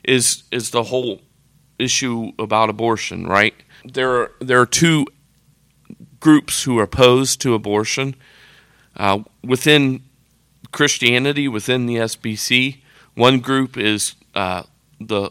Is 0.05 0.45
is 0.51 0.71
the 0.71 0.85
whole 0.85 1.23
issue 1.79 2.33
about 2.39 2.71
abortion, 2.71 3.27
right? 3.27 3.55
There 3.85 4.11
are 4.13 4.33
there 4.41 4.61
are 4.61 4.67
two 4.67 5.07
groups 6.21 6.65
who 6.65 6.79
are 6.79 6.85
opposed 6.85 7.41
to 7.41 7.55
abortion 7.55 8.15
uh, 8.97 9.21
within 9.43 10.03
Christianity, 10.73 11.49
within 11.49 11.87
the 11.87 11.97
SBC. 11.97 12.79
One 13.15 13.41
group 13.41 13.77
is 13.77 14.15
uh, 14.35 14.63
the 15.01 15.31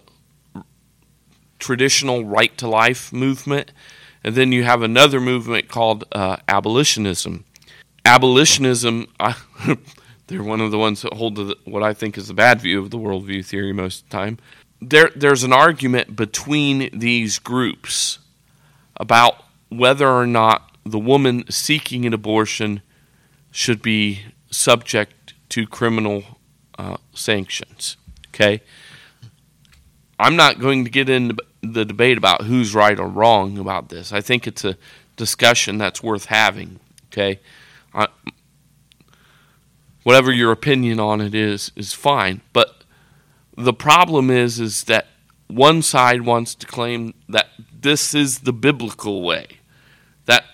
traditional 1.60 2.26
right 2.26 2.58
to 2.58 2.68
life 2.68 3.14
movement, 3.14 3.72
and 4.24 4.36
then 4.36 4.52
you 4.52 4.64
have 4.64 4.82
another 4.82 5.20
movement 5.20 5.68
called 5.68 6.06
uh, 6.12 6.38
abolitionism. 6.48 7.46
Abolitionism, 8.06 9.08
I, 9.20 9.36
they're 10.28 10.44
one 10.44 10.62
of 10.62 10.72
the 10.72 10.78
ones 10.78 11.02
that 11.02 11.14
hold 11.14 11.36
to 11.36 11.44
the, 11.44 11.58
what 11.66 11.84
I 11.84 11.94
think 11.94 12.18
is 12.18 12.28
the 12.28 12.34
bad 12.34 12.62
view 12.62 12.82
of 12.82 12.90
the 12.90 12.98
worldview 12.98 13.46
theory 13.46 13.74
most 13.74 14.04
of 14.04 14.10
the 14.10 14.18
time. 14.18 14.38
There, 14.82 15.12
there's 15.16 15.44
an 15.44 15.54
argument 15.54 16.16
between 16.16 16.90
these 16.98 17.38
groups 17.38 18.20
about 18.96 19.44
whether 19.70 20.08
or 20.08 20.26
not 20.26 20.76
the 20.86 21.00
woman 21.00 21.50
seeking 21.50 22.06
an 22.06 22.14
abortion 22.14 22.82
should 23.52 23.82
be 23.82 24.22
subject 24.50 25.19
to 25.50 25.68
criminal 25.68 26.24
uh, 26.78 26.98
sanctions. 27.14 27.98
Okay? 28.30 28.62
I'm 30.20 30.36
not 30.36 30.60
going 30.60 30.84
to 30.86 30.90
get 30.90 31.10
into 31.10 31.36
the 31.62 31.86
debate 31.86 32.18
about 32.18 32.44
who's 32.44 32.74
right 32.74 33.00
or 33.00 33.08
wrong 33.08 33.58
about 33.58 33.90
this. 33.90 34.12
I 34.14 34.22
think 34.22 34.48
it's 34.48 34.64
a 34.64 34.78
discussion 35.16 35.78
that's 35.78 36.02
worth 36.04 36.26
having. 36.26 36.80
Okay? 37.12 37.40
I, 37.94 38.08
whatever 40.04 40.32
your 40.32 40.52
opinion 40.52 41.00
on 41.00 41.22
it 41.22 41.36
is, 41.36 41.72
is 41.76 41.94
fine. 41.94 42.42
But 42.54 42.84
the 43.58 43.74
problem 43.74 44.30
is, 44.30 44.60
is 44.60 44.86
that 44.86 45.08
one 45.48 45.82
side 45.82 46.22
wants 46.22 46.56
to 46.56 46.68
claim 46.68 47.14
that 47.28 47.48
this 47.82 48.14
is 48.14 48.40
the 48.40 48.54
biblical 48.54 49.22
way, 49.22 49.48
that 50.26 50.46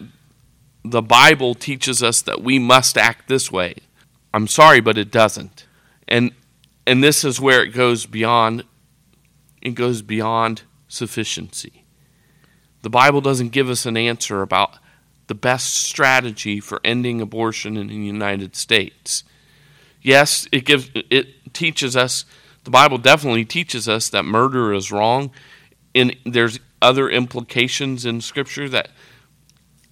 the 0.84 1.01
Bible 1.01 1.53
teaches 1.53 2.01
us 2.01 2.21
that 2.21 2.41
we 2.41 2.60
must 2.60 2.97
act 2.97 3.27
this 3.27 3.51
way. 3.51 3.75
I'm 4.36 4.48
sorry, 4.48 4.82
but 4.82 4.98
it 4.98 5.12
doesn't. 5.12 5.65
And 6.10 6.32
and 6.86 7.02
this 7.02 7.24
is 7.24 7.39
where 7.39 7.63
it 7.63 7.69
goes 7.69 8.06
beyond 8.06 8.65
it 9.62 9.76
goes 9.76 10.02
beyond 10.02 10.63
sufficiency. 10.89 11.86
The 12.82 12.89
Bible 12.89 13.21
doesn't 13.21 13.54
give 13.54 13.69
us 13.69 13.86
an 13.86 13.95
answer 13.95 14.41
about 14.41 14.78
the 15.28 15.36
best 15.36 15.74
strategy 15.74 16.60
for 16.60 16.82
ending 16.84 17.21
abortion 17.21 17.78
in 17.78 17.88
the 17.88 17.95
United 17.95 18.58
States. 18.58 19.24
Yes, 20.02 20.50
it 20.52 20.65
gives 20.65 20.91
it 20.93 21.54
teaches 21.54 21.95
us 21.95 22.26
the 22.65 22.71
Bible 22.71 22.98
definitely 22.98 23.45
teaches 23.45 23.88
us 23.88 24.10
that 24.10 24.24
murder 24.24 24.74
is 24.74 24.91
wrong 24.91 25.32
and 25.95 26.13
there's 26.26 26.60
other 26.82 27.10
implications 27.10 28.06
in 28.06 28.19
scripture 28.19 28.67
that 28.67 28.89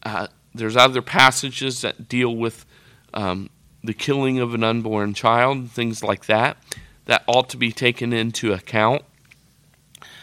uh, 0.03 0.27
there's 0.53 0.75
other 0.75 1.01
passages 1.01 1.79
that 1.79 2.09
deal 2.09 2.35
with 2.35 2.65
um, 3.13 3.49
the 3.83 3.93
killing 3.93 4.39
of 4.39 4.53
an 4.53 4.63
unborn 4.63 5.13
child, 5.13 5.69
things 5.71 6.03
like 6.03 6.25
that, 6.25 6.57
that 7.05 7.23
ought 7.27 7.49
to 7.49 7.57
be 7.57 7.71
taken 7.71 8.13
into 8.13 8.53
account. 8.53 9.03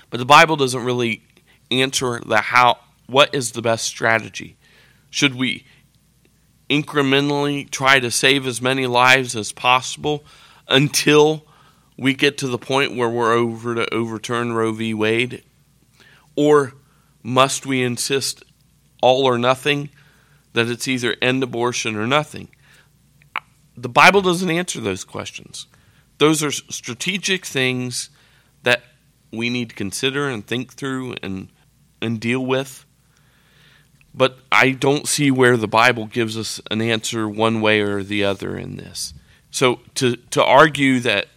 But 0.09 0.19
the 0.19 0.27
Bible 0.27 0.57
doesn't 0.57 0.85
really 0.85 1.23
answer 1.71 2.21
the 2.25 2.39
how. 2.39 2.79
What 3.07 3.35
is 3.35 3.53
the 3.53 3.63
best 3.63 3.85
strategy? 3.85 4.57
Should 5.11 5.35
we 5.35 5.65
incrementally 6.71 7.69
try 7.69 7.99
to 7.99 8.11
save 8.11 8.47
as 8.47 8.63
many 8.63 8.87
lives 8.87 9.35
as 9.35 9.53
possible 9.53 10.25
until 10.69 11.45
we 11.99 12.15
get 12.15 12.39
to 12.39 12.47
the 12.47 12.59
point 12.59 12.97
where 12.97 13.09
we're 13.09 13.33
over 13.33 13.75
to 13.75 13.93
overturn 13.93 14.53
Roe 14.53 14.73
v. 14.73 14.95
Wade? 14.95 15.43
Or 16.37 16.75
must 17.23 17.67
we 17.67 17.83
insist 17.83 18.45
all 19.03 19.27
or 19.27 19.37
nothing 19.37 19.91
that 20.53 20.69
it's 20.69 20.89
either 20.89 21.17
end 21.21 21.43
abortion 21.43 21.97
or 21.97 22.07
nothing? 22.07 22.49
The 23.81 23.89
Bible 23.89 24.21
doesn't 24.21 24.51
answer 24.51 24.81
those 24.81 25.05
questions. 25.05 25.67
Those 26.19 26.43
are 26.43 26.51
strategic 26.51 27.47
things 27.47 28.11
that 28.63 28.83
we 29.33 29.49
need 29.49 29.71
to 29.71 29.75
consider 29.75 30.29
and 30.29 30.47
think 30.47 30.75
through 30.75 31.15
and 31.23 31.49
and 32.03 32.21
deal 32.21 32.45
with. 32.45 32.85
But 34.13 34.39
I 34.51 34.73
don't 34.73 35.07
see 35.07 35.31
where 35.31 35.57
the 35.57 35.69
Bible 35.69 36.07
gives 36.07 36.37
us 36.37 36.61
an 36.71 36.83
answer 36.83 37.29
one 37.29 37.61
way 37.61 37.81
or 37.81 38.03
the 38.03 38.25
other 38.25 38.57
in 38.57 38.77
this. 38.77 39.15
So 39.51 39.81
to 39.95 40.17
to 40.17 40.45
argue 40.45 41.01
that 41.01 41.29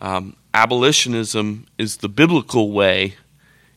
um, 0.00 0.36
abolitionism 0.54 1.66
is 1.78 1.98
the 1.98 2.08
biblical 2.08 2.70
way 2.70 3.16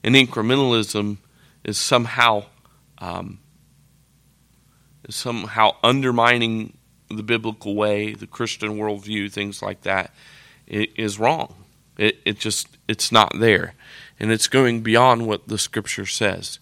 and 0.04 0.16
incrementalism 0.16 1.18
is 1.64 1.78
somehow 1.78 2.46
um, 3.00 3.40
is 5.08 5.16
somehow 5.16 5.76
undermining 5.84 6.78
the 7.16 7.24
biblical 7.24 7.76
way, 7.76 8.14
the 8.14 8.28
Christian 8.28 8.78
worldview, 8.78 9.32
things 9.32 9.62
like 9.62 9.82
that, 9.82 10.14
is 10.68 11.20
wrong. 11.20 11.56
It, 11.98 12.20
it 12.26 12.40
just 12.40 12.78
it's 12.88 13.12
not 13.12 13.34
there, 13.40 13.76
and 14.20 14.32
it's 14.32 14.48
going 14.48 14.82
beyond 14.82 15.28
what 15.28 15.48
the 15.48 15.58
Scripture 15.58 16.06
says. 16.06 16.60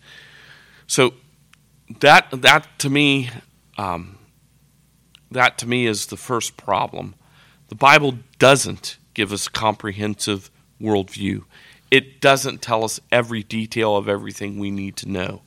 So 0.88 1.14
that 2.00 2.30
that 2.32 2.68
to 2.80 2.90
me, 2.90 3.30
um, 3.78 4.18
that 5.30 5.58
to 5.60 5.68
me 5.68 5.88
is 5.88 6.08
the 6.08 6.18
first 6.18 6.58
problem. 6.58 7.16
The 7.70 7.76
Bible 7.76 8.16
doesn't 8.40 8.98
give 9.14 9.32
us 9.32 9.48
a 9.48 9.52
comprehensive 9.52 10.52
worldview. 10.82 11.44
It 11.90 12.20
doesn't 12.20 12.62
tell 12.62 12.84
us 12.84 13.00
every 13.12 13.44
detail 13.44 13.96
of 13.96 14.10
everything 14.10 14.60
we 14.60 14.72
need 14.72 14.98
to 14.98 15.10
know. 15.10 15.42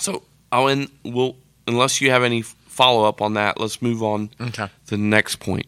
So, 0.00 0.22
Owen, 0.50 0.90
we'll 1.04 1.36
unless 1.68 2.00
you 2.00 2.10
have 2.10 2.24
any 2.24 2.42
follow 2.80 3.02
up 3.10 3.20
on 3.20 3.34
that, 3.34 3.58
let's 3.60 3.82
move 3.82 4.02
on 4.02 4.30
Okay. 4.40 4.68
to 4.86 4.90
the 4.90 4.96
next 5.16 5.36
point. 5.40 5.66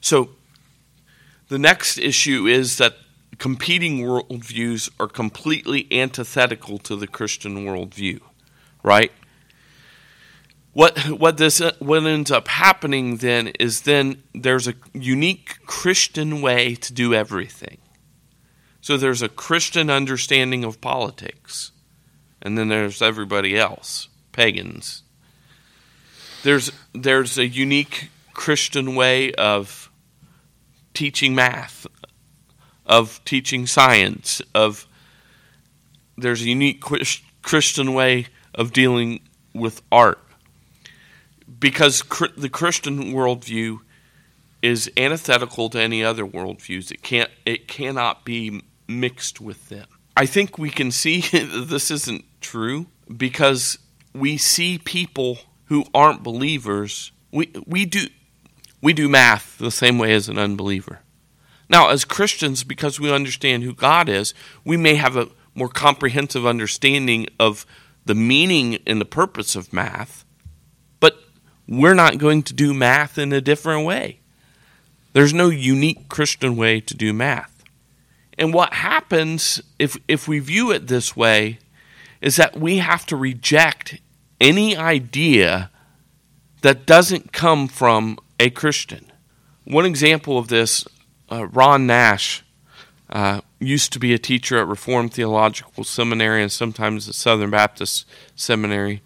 So, 0.00 0.30
the 1.48 1.58
next 1.58 1.98
issue 1.98 2.46
is 2.46 2.76
that 2.78 2.94
competing 3.38 3.94
worldviews 4.00 4.90
are 5.00 5.08
completely 5.08 5.86
antithetical 6.02 6.78
to 6.78 6.96
the 6.96 7.06
Christian 7.06 7.64
worldview, 7.66 8.20
right? 8.82 9.12
What 10.72 10.98
what 11.22 11.36
this 11.36 11.60
what 11.80 12.04
ends 12.06 12.30
up 12.30 12.46
happening 12.48 13.16
then 13.18 13.48
is 13.58 13.82
then 13.82 14.22
there's 14.34 14.68
a 14.68 14.74
unique 14.94 15.56
Christian 15.66 16.40
way 16.42 16.74
to 16.76 16.92
do 16.92 17.12
everything. 17.14 17.78
So 18.80 18.96
there's 18.96 19.22
a 19.22 19.28
Christian 19.28 19.90
understanding 19.90 20.64
of 20.64 20.80
politics, 20.80 21.72
and 22.42 22.56
then 22.56 22.68
there's 22.68 23.02
everybody 23.02 23.58
else, 23.58 24.08
pagans. 24.32 25.02
There's 26.42 26.72
there's 26.94 27.38
a 27.38 27.46
unique 27.46 28.10
Christian 28.32 28.94
way 28.94 29.32
of 29.34 29.90
teaching 30.94 31.34
math, 31.34 31.86
of 32.86 33.20
teaching 33.24 33.66
science, 33.66 34.40
of 34.54 34.86
there's 36.16 36.42
a 36.42 36.46
unique 36.48 36.82
Christian 37.42 37.94
way 37.94 38.26
of 38.54 38.72
dealing 38.72 39.20
with 39.54 39.82
art. 39.90 40.18
Because 41.58 42.02
the 42.36 42.48
Christian 42.48 43.12
worldview 43.12 43.80
is 44.62 44.90
antithetical 44.96 45.68
to 45.70 45.80
any 45.80 46.04
other 46.04 46.24
worldviews. 46.24 46.90
It 46.90 47.02
can't 47.02 47.30
it 47.44 47.68
cannot 47.68 48.24
be 48.24 48.62
mixed 48.88 49.40
with 49.40 49.68
them. 49.68 49.86
I 50.16 50.26
think 50.26 50.58
we 50.58 50.70
can 50.70 50.90
see 50.90 51.20
this 51.32 51.90
isn't 51.90 52.24
true 52.40 52.86
because 53.14 53.78
we 54.14 54.36
see 54.36 54.78
people 54.78 55.38
who 55.70 55.84
aren't 55.94 56.22
believers. 56.22 57.12
We 57.32 57.50
we 57.64 57.86
do 57.86 58.08
we 58.82 58.92
do 58.92 59.08
math 59.08 59.56
the 59.56 59.70
same 59.70 59.98
way 59.98 60.12
as 60.12 60.28
an 60.28 60.36
unbeliever. 60.36 61.00
Now, 61.68 61.90
as 61.90 62.04
Christians, 62.04 62.64
because 62.64 62.98
we 62.98 63.12
understand 63.12 63.62
who 63.62 63.72
God 63.72 64.08
is, 64.08 64.34
we 64.64 64.76
may 64.76 64.96
have 64.96 65.16
a 65.16 65.28
more 65.54 65.68
comprehensive 65.68 66.44
understanding 66.44 67.28
of 67.38 67.64
the 68.04 68.16
meaning 68.16 68.78
and 68.84 69.00
the 69.00 69.04
purpose 69.04 69.54
of 69.54 69.72
math, 69.72 70.24
but 70.98 71.20
we're 71.68 71.94
not 71.94 72.18
going 72.18 72.42
to 72.42 72.54
do 72.54 72.74
math 72.74 73.16
in 73.16 73.32
a 73.32 73.40
different 73.40 73.86
way. 73.86 74.18
There's 75.12 75.34
no 75.34 75.48
unique 75.48 76.08
Christian 76.08 76.56
way 76.56 76.80
to 76.80 76.94
do 76.94 77.12
math. 77.12 77.62
And 78.36 78.52
what 78.52 78.72
happens 78.72 79.62
if, 79.78 79.96
if 80.08 80.26
we 80.26 80.40
view 80.40 80.72
it 80.72 80.88
this 80.88 81.14
way 81.14 81.58
is 82.20 82.34
that 82.36 82.58
we 82.58 82.78
have 82.78 83.06
to 83.06 83.16
reject 83.16 84.00
any 84.40 84.76
idea 84.76 85.70
that 86.62 86.86
doesn't 86.86 87.32
come 87.32 87.68
from 87.68 88.18
a 88.38 88.50
Christian. 88.50 89.10
One 89.64 89.86
example 89.86 90.38
of 90.38 90.48
this, 90.48 90.86
uh, 91.30 91.46
Ron 91.46 91.86
Nash 91.86 92.44
uh, 93.10 93.40
used 93.58 93.92
to 93.92 93.98
be 93.98 94.14
a 94.14 94.18
teacher 94.18 94.58
at 94.58 94.66
Reformed 94.66 95.12
Theological 95.12 95.84
Seminary 95.84 96.42
and 96.42 96.52
sometimes 96.52 97.08
at 97.08 97.14
Southern 97.14 97.50
Baptist 97.50 98.06
Seminary. 98.34 99.02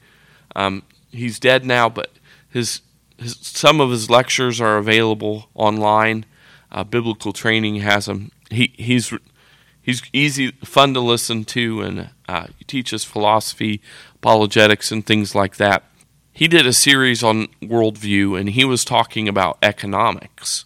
Um, 0.54 0.82
he's 1.10 1.38
dead 1.38 1.64
now, 1.64 1.88
but 1.88 2.10
his, 2.48 2.82
his, 3.18 3.36
some 3.40 3.80
of 3.80 3.90
his 3.90 4.10
lectures 4.10 4.60
are 4.60 4.76
available 4.76 5.48
online. 5.54 6.26
Uh, 6.70 6.84
Biblical 6.84 7.32
Training 7.32 7.76
has 7.76 8.06
them. 8.06 8.30
He, 8.50 8.72
he's 8.76 9.12
he's 9.80 10.02
easy, 10.12 10.52
fun 10.64 10.94
to 10.94 11.00
listen 11.00 11.44
to, 11.44 11.82
and 11.82 12.10
uh, 12.28 12.46
he 12.58 12.64
teaches 12.64 13.04
philosophy, 13.04 13.80
apologetics, 14.16 14.90
and 14.90 15.04
things 15.04 15.34
like 15.34 15.56
that. 15.56 15.84
He 16.32 16.48
did 16.48 16.66
a 16.66 16.72
series 16.72 17.22
on 17.22 17.48
worldview, 17.62 18.38
and 18.38 18.50
he 18.50 18.64
was 18.64 18.84
talking 18.84 19.28
about 19.28 19.58
economics, 19.62 20.64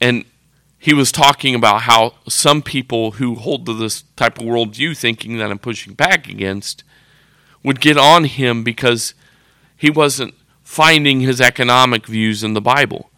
and 0.00 0.24
he 0.78 0.94
was 0.94 1.10
talking 1.10 1.54
about 1.54 1.82
how 1.82 2.14
some 2.28 2.62
people 2.62 3.12
who 3.12 3.34
hold 3.34 3.66
to 3.66 3.74
this 3.74 4.04
type 4.14 4.38
of 4.38 4.44
worldview, 4.44 4.96
thinking 4.96 5.38
that 5.38 5.50
I'm 5.50 5.58
pushing 5.58 5.94
back 5.94 6.28
against, 6.28 6.84
would 7.64 7.80
get 7.80 7.98
on 7.98 8.24
him 8.24 8.62
because 8.62 9.14
he 9.76 9.90
wasn't 9.90 10.34
finding 10.62 11.20
his 11.20 11.40
economic 11.40 12.06
views 12.06 12.44
in 12.44 12.54
the 12.54 12.60
Bible. 12.60 13.10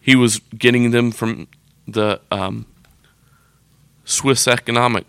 He 0.00 0.14
was 0.14 0.38
getting 0.56 0.90
them 0.92 1.10
from 1.10 1.48
the 1.86 2.20
um, 2.30 2.66
Swiss 4.04 4.46
Economic 4.46 5.06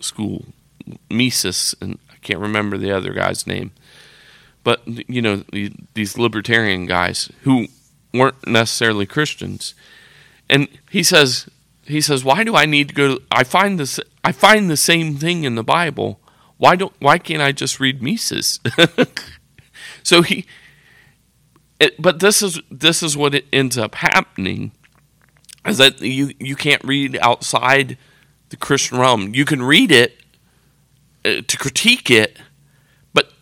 School, 0.00 0.44
Mises, 1.10 1.74
and 1.80 1.98
I 2.10 2.16
can't 2.22 2.40
remember 2.40 2.78
the 2.78 2.92
other 2.92 3.12
guy's 3.12 3.46
name. 3.46 3.72
But, 4.64 4.82
you 4.86 5.22
know, 5.22 5.44
these 5.94 6.18
libertarian 6.18 6.86
guys 6.86 7.30
who 7.42 7.68
weren't 8.12 8.46
necessarily 8.46 9.06
Christians. 9.06 9.74
And 10.48 10.68
he 10.90 11.02
says, 11.02 11.48
he 11.84 12.00
says, 12.00 12.24
why 12.24 12.44
do 12.44 12.56
I 12.56 12.66
need 12.66 12.88
to 12.88 12.94
go? 12.94 13.16
To, 13.16 13.22
I 13.30 13.44
find 13.44 13.78
this. 13.78 14.00
I 14.24 14.32
find 14.32 14.68
the 14.68 14.76
same 14.76 15.16
thing 15.16 15.44
in 15.44 15.54
the 15.54 15.62
Bible. 15.62 16.20
Why 16.56 16.76
don't? 16.76 16.92
Why 16.98 17.18
can't 17.18 17.42
I 17.42 17.52
just 17.52 17.78
read 17.78 18.02
Mises? 18.02 18.60
so 20.02 20.22
he. 20.22 20.46
It, 21.78 22.00
but 22.00 22.20
this 22.20 22.42
is 22.42 22.60
this 22.70 23.02
is 23.02 23.16
what 23.16 23.34
it 23.34 23.46
ends 23.52 23.76
up 23.76 23.96
happening, 23.96 24.72
is 25.66 25.78
that 25.78 26.00
you 26.00 26.32
you 26.40 26.56
can't 26.56 26.82
read 26.82 27.18
outside 27.20 27.98
the 28.48 28.56
Christian 28.56 28.98
realm. 28.98 29.34
You 29.34 29.44
can 29.44 29.62
read 29.62 29.92
it 29.92 30.22
Uh, 31.26 31.42
to 31.48 31.58
critique 31.58 32.08
it, 32.08 32.38
but 33.12 33.32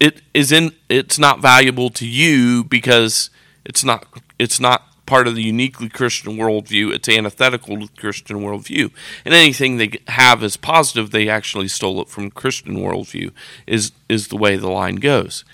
it 0.00 0.22
is 0.32 0.50
in 0.50 0.72
it's 0.88 1.18
not 1.18 1.42
valuable 1.42 1.90
to 1.90 2.06
you 2.06 2.64
because 2.64 3.28
it's 3.66 3.84
not 3.84 4.06
it's 4.38 4.58
not 4.58 4.86
part 5.04 5.28
of 5.28 5.34
the 5.34 5.42
uniquely 5.42 5.90
Christian 5.90 6.36
worldview. 6.36 6.94
It's 6.94 7.08
antithetical 7.08 7.78
to 7.80 7.88
Christian 7.96 8.38
worldview. 8.38 8.90
And 9.24 9.34
anything 9.34 9.76
they 9.76 9.92
have 10.08 10.42
as 10.42 10.56
positive, 10.56 11.10
they 11.10 11.28
actually 11.28 11.68
stole 11.68 12.00
it 12.00 12.08
from 12.08 12.30
Christian 12.30 12.76
worldview, 12.76 13.32
is, 13.66 13.92
is 14.08 14.28
the 14.28 14.36
way 14.36 14.56
the 14.56 14.68
line 14.68 14.96
goes. 14.96 15.44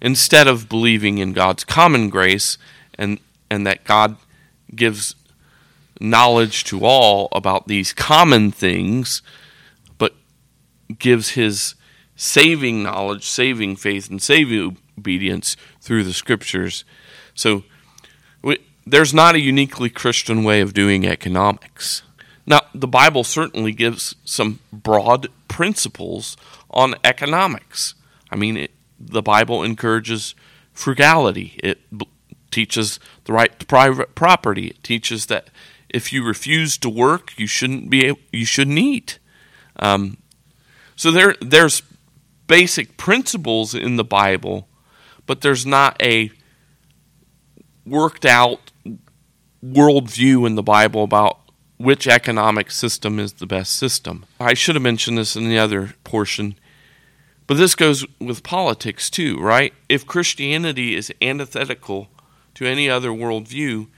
Instead 0.00 0.48
of 0.48 0.68
believing 0.68 1.18
in 1.18 1.32
God's 1.32 1.64
common 1.64 2.08
grace 2.08 2.56
and, 2.98 3.20
and 3.50 3.66
that 3.66 3.84
God 3.84 4.16
gives 4.74 5.14
knowledge 6.00 6.64
to 6.64 6.84
all 6.84 7.28
about 7.32 7.68
these 7.68 7.92
common 7.92 8.50
things, 8.50 9.20
gives 10.98 11.30
his 11.30 11.74
saving 12.16 12.82
knowledge, 12.82 13.24
saving 13.24 13.76
faith, 13.76 14.08
and 14.10 14.22
saving 14.22 14.76
obedience 14.98 15.56
through 15.80 16.04
the 16.04 16.12
scriptures. 16.12 16.84
So 17.34 17.64
we, 18.42 18.58
there's 18.86 19.14
not 19.14 19.34
a 19.34 19.40
uniquely 19.40 19.90
Christian 19.90 20.44
way 20.44 20.60
of 20.60 20.74
doing 20.74 21.06
economics. 21.06 22.02
Now, 22.46 22.60
the 22.74 22.86
Bible 22.88 23.24
certainly 23.24 23.72
gives 23.72 24.14
some 24.24 24.60
broad 24.72 25.28
principles 25.48 26.36
on 26.70 26.94
economics. 27.02 27.94
I 28.30 28.36
mean, 28.36 28.56
it, 28.56 28.70
the 29.00 29.22
Bible 29.22 29.62
encourages 29.62 30.34
frugality. 30.72 31.58
It 31.62 31.80
b- 31.96 32.08
teaches 32.50 33.00
the 33.24 33.32
right 33.32 33.58
to 33.58 33.66
private 33.66 34.14
property. 34.14 34.68
It 34.68 34.82
teaches 34.82 35.26
that 35.26 35.48
if 35.88 36.12
you 36.12 36.24
refuse 36.24 36.76
to 36.78 36.90
work, 36.90 37.32
you 37.38 37.46
shouldn't 37.46 37.88
be 37.88 38.04
able, 38.04 38.20
you 38.32 38.44
shouldn't 38.44 38.78
eat. 38.78 39.18
Um, 39.76 40.18
so 40.96 41.10
there 41.10 41.34
there's 41.40 41.82
basic 42.46 42.96
principles 42.96 43.74
in 43.74 43.96
the 43.96 44.04
Bible, 44.04 44.68
but 45.26 45.40
there's 45.40 45.66
not 45.66 46.00
a 46.02 46.30
worked 47.86 48.24
out 48.24 48.70
worldview 49.64 50.46
in 50.46 50.54
the 50.54 50.62
Bible 50.62 51.04
about 51.04 51.40
which 51.76 52.06
economic 52.06 52.70
system 52.70 53.18
is 53.18 53.34
the 53.34 53.46
best 53.46 53.74
system. 53.74 54.24
I 54.38 54.54
should 54.54 54.74
have 54.74 54.82
mentioned 54.82 55.18
this 55.18 55.36
in 55.36 55.48
the 55.48 55.58
other 55.58 55.94
portion, 56.04 56.56
but 57.46 57.56
this 57.56 57.74
goes 57.74 58.06
with 58.20 58.42
politics 58.42 59.10
too, 59.10 59.38
right? 59.38 59.72
If 59.88 60.06
Christianity 60.06 60.94
is 60.94 61.12
antithetical 61.20 62.08
to 62.54 62.66
any 62.66 62.88
other 62.88 63.10
worldview, 63.10 63.88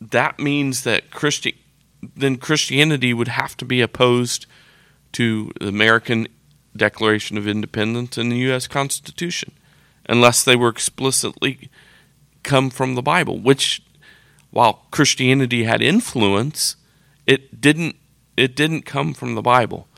that 0.00 0.38
means 0.38 0.84
that 0.84 1.10
Christi- 1.10 1.64
then 2.16 2.36
Christianity 2.36 3.12
would 3.12 3.28
have 3.28 3.56
to 3.56 3.64
be 3.64 3.80
opposed 3.80 4.46
to 5.12 5.52
the 5.60 5.68
American 5.68 6.28
Declaration 6.76 7.36
of 7.36 7.48
Independence 7.48 8.16
and 8.16 8.30
the 8.30 8.38
U.S. 8.38 8.66
Constitution, 8.66 9.52
unless 10.06 10.44
they 10.44 10.56
were 10.56 10.68
explicitly 10.68 11.70
come 12.42 12.70
from 12.70 12.94
the 12.94 13.02
Bible. 13.02 13.38
Which, 13.38 13.82
while 14.50 14.86
Christianity 14.90 15.64
had 15.64 15.82
influence, 15.82 16.76
it 17.26 17.60
didn't 17.60 17.96
it 18.36 18.54
didn't 18.54 18.82
come 18.82 19.14
from 19.14 19.34
the 19.34 19.42
Bible. 19.42 19.88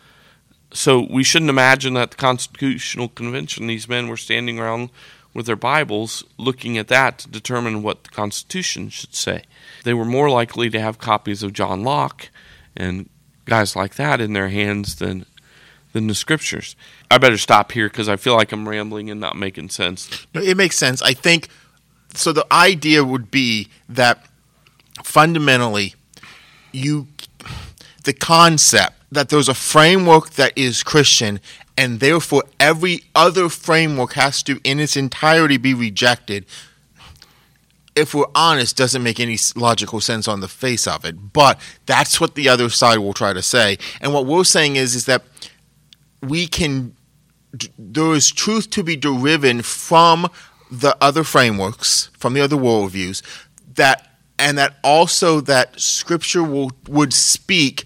So 0.73 1.07
we 1.11 1.25
shouldn't 1.25 1.51
imagine 1.51 1.95
that 1.95 2.13
the 2.13 2.17
Constitutional 2.17 3.09
Convention, 3.09 3.67
these 3.67 3.89
men 3.89 4.09
were 4.09 4.17
standing 4.17 4.59
around 4.59 4.91
with 5.35 5.47
their 5.47 5.57
Bibles 5.57 6.25
looking 6.39 6.79
at 6.79 6.89
that 6.89 7.19
to 7.19 7.29
determine 7.29 7.83
what 7.83 8.05
the 8.05 8.11
Constitution 8.11 8.89
should 8.89 9.15
say. 9.15 9.43
They 9.85 9.95
were 9.95 10.05
more 10.05 10.31
likely 10.31 10.71
to 10.71 10.81
have 10.81 10.99
copies 10.99 11.43
of 11.43 11.53
John 11.53 11.83
Locke 11.83 12.31
and 12.77 13.09
guys 13.45 13.77
like 13.77 13.97
that 13.97 14.21
in 14.21 14.33
their 14.33 14.49
hands 14.49 14.97
than 14.97 15.27
than 15.93 16.07
the 16.07 16.15
scriptures. 16.15 16.77
I 17.11 17.19
better 17.19 17.39
stop 17.39 17.73
here 17.73 17.89
because 17.89 18.09
I 18.09 18.17
feel 18.17 18.37
like 18.37 18.53
I'm 18.53 18.69
rambling 18.69 19.11
and 19.11 19.21
not 19.21 19.37
making 19.37 19.71
sense. 19.71 20.27
No, 20.35 20.41
it 20.41 20.57
makes 20.57 20.77
sense. 20.77 21.03
I 21.03 21.15
think 21.15 21.49
so. 22.15 22.33
The 22.33 22.47
idea 22.53 23.05
would 23.05 23.31
be 23.31 23.69
that 23.89 24.25
fundamentally, 25.03 25.95
you 26.73 27.09
the 28.05 28.13
concept 28.13 28.95
that 29.13 29.29
there's 29.29 29.49
a 29.49 29.55
framework 29.55 30.31
that 30.31 30.57
is 30.57 30.83
Christian 30.83 31.41
and 31.77 32.01
therefore 32.01 32.45
every 32.59 33.01
other 33.15 33.49
framework 33.49 34.13
has 34.13 34.43
to 34.45 34.61
in 34.65 34.79
its 34.79 34.97
entirety 34.97 35.57
be 35.57 35.75
rejected 35.75 36.47
if 37.97 38.15
we're 38.15 38.27
honest 38.35 38.77
doesn't 38.77 39.03
make 39.03 39.21
any 39.21 39.39
logical 39.57 40.01
sense 40.01 40.29
on 40.29 40.41
the 40.41 40.49
face 40.49 40.87
of 40.87 41.05
it. 41.05 41.33
But 41.33 41.61
that's 41.87 42.21
what 42.21 42.35
the 42.35 42.49
other 42.49 42.69
side 42.71 42.99
will 42.99 43.15
try 43.15 43.33
to 43.33 43.43
say. 43.43 43.79
And 44.01 44.15
what 44.15 44.27
we're 44.27 44.45
saying 44.45 44.77
is 44.77 44.95
is 44.95 45.07
that 45.07 45.23
we 46.23 46.47
can 46.47 46.95
there 47.79 48.13
is 48.15 48.31
truth 48.31 48.71
to 48.71 48.83
be 48.83 48.97
derived 48.97 49.65
from 49.65 50.29
the 50.71 50.97
other 51.01 51.25
frameworks 51.25 52.11
from 52.17 52.33
the 52.33 52.41
other 52.41 52.57
worldviews 52.57 53.23
that 53.75 54.11
and 54.39 54.57
that 54.57 54.77
also 54.85 55.41
that 55.41 55.79
scripture 55.81 56.45
will 56.45 56.71
would 56.89 57.13
speak 57.13 57.85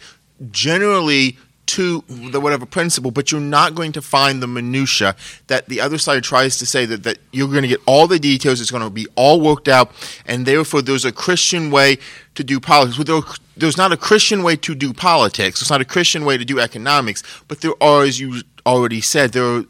generally 0.51 1.39
to 1.75 2.05
the 2.09 2.41
whatever 2.41 2.67
principle, 2.67 3.11
but 3.11 3.33
you're 3.33 3.41
not 3.41 3.75
going 3.75 3.91
to 3.91 4.01
find 4.01 4.41
the 4.41 4.47
minutia 4.47 5.17
that 5.49 5.69
the 5.69 5.81
other 5.81 5.99
side 5.99 6.23
tries 6.23 6.57
to 6.57 6.65
say 6.65 6.87
that, 6.87 7.03
that 7.03 7.19
you're 7.33 7.49
going 7.49 7.63
to 7.63 7.69
get 7.69 7.81
all 7.85 8.07
the 8.07 8.21
details. 8.21 8.61
It's 8.61 8.71
going 8.71 8.85
to 8.85 8.91
be 8.91 9.09
all 9.17 9.41
worked 9.41 9.67
out, 9.67 9.91
and 10.25 10.47
therefore 10.47 10.83
there's 10.83 11.05
a 11.05 11.11
Christian 11.11 11.73
way 11.73 11.99
to 12.37 12.45
do 12.45 12.61
politics. 12.61 12.97
Well, 12.97 13.23
there, 13.23 13.33
there's 13.57 13.77
not 13.77 13.91
a 13.91 13.97
Christian 13.97 14.45
way 14.45 14.55
to 14.55 14.77
do 14.77 14.93
politics. 14.93 15.61
It's 15.61 15.71
not 15.71 15.81
a 15.81 15.85
Christian 15.85 16.25
way 16.25 16.39
to 16.39 16.45
do 16.45 16.61
economics, 16.61 17.25
but 17.49 17.61
there 17.61 17.75
are, 17.83 18.05
as 18.05 18.21
you 18.21 18.43
already 18.65 19.01
said, 19.01 19.33
there 19.33 19.45
are, 19.45 19.65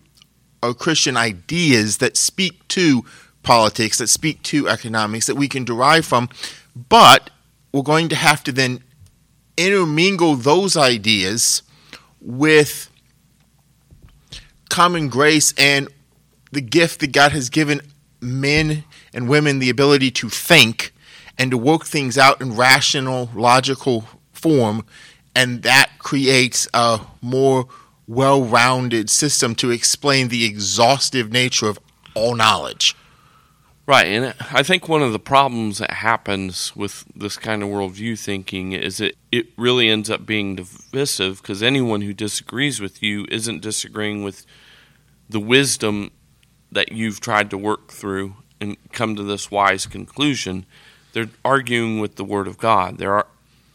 are 0.62 0.75
Christian 0.75 1.17
ideas 1.17 1.99
that 1.99 2.19
speak 2.19 2.69
to 2.69 3.07
politics, 3.43 3.97
that 3.97 4.09
speak 4.09 4.43
to 4.43 4.69
economics, 4.69 5.25
that 5.25 5.37
we 5.37 5.49
can 5.49 5.64
derive 5.64 6.05
from, 6.05 6.29
but 6.88 7.31
we're 7.73 7.83
going 7.83 8.11
to 8.11 8.17
have 8.17 8.45
to 8.45 8.53
then 8.53 8.85
intermingle 9.57 10.37
those 10.37 10.77
ideas 10.77 11.62
with 12.25 12.91
common 14.71 15.09
grace 15.09 15.53
and 15.59 15.89
the 16.51 16.61
gift 16.61 17.01
that 17.01 17.13
God 17.13 17.33
has 17.33 17.51
given 17.51 17.81
men 18.21 18.85
and 19.13 19.29
women 19.29 19.59
the 19.59 19.71
ability 19.71 20.11
to 20.11 20.29
think 20.29 20.93
and 21.39 21.51
to 21.51 21.59
work 21.59 21.85
things 21.85 22.17
out 22.17 22.41
in 22.41 22.57
rational, 22.57 23.31
logical 23.35 24.09
form. 24.33 24.85
And 25.37 25.63
that 25.63 25.91
creates 25.99 26.67
a 26.73 27.01
more 27.21 27.67
well 28.07 28.45
rounded 28.45 29.11
system 29.11 29.55
to 29.57 29.71
explain 29.71 30.29
the 30.29 30.45
exhaustive 30.45 31.33
nature 31.33 31.69
of 31.69 31.79
all 32.15 32.35
knowledge. 32.35 32.97
Right, 33.87 34.07
and 34.07 34.35
I 34.51 34.62
think 34.62 34.88
one 34.88 35.03
of 35.03 35.12
the 35.12 35.18
problems 35.18 35.77
that 35.77 35.90
happens 35.90 36.75
with 36.75 37.05
this 37.14 37.37
kind 37.37 37.62
of 37.62 37.68
worldview 37.68 38.18
thinking 38.18 38.73
is 38.73 38.97
that 38.97 39.14
it 39.31 39.49
really 39.59 39.90
ends 39.90 40.09
up 40.09 40.25
being 40.25 40.57
divisive 40.57 41.42
because 41.42 41.62
anyone 41.62 42.01
who 42.01 42.14
disagrees 42.14 42.81
with 42.81 43.03
you 43.03 43.27
isn't 43.31 43.61
disagreeing 43.61 44.25
with 44.25 44.47
the 45.29 45.40
wisdom 45.40 46.12
that 46.73 46.92
you've 46.92 47.20
tried 47.20 47.51
to 47.51 47.59
work 47.59 47.90
through 47.92 48.37
and 48.59 48.79
come 48.92 49.16
to 49.16 49.23
this 49.23 49.51
wise 49.51 49.85
conclusion. 49.85 50.64
They're 51.12 51.29
arguing 51.44 52.01
with 52.01 52.16
the 52.16 52.25
Word 52.25 52.49
of 52.49 52.57
God. 52.57 52.97
There 52.97 53.12
are, 53.12 53.27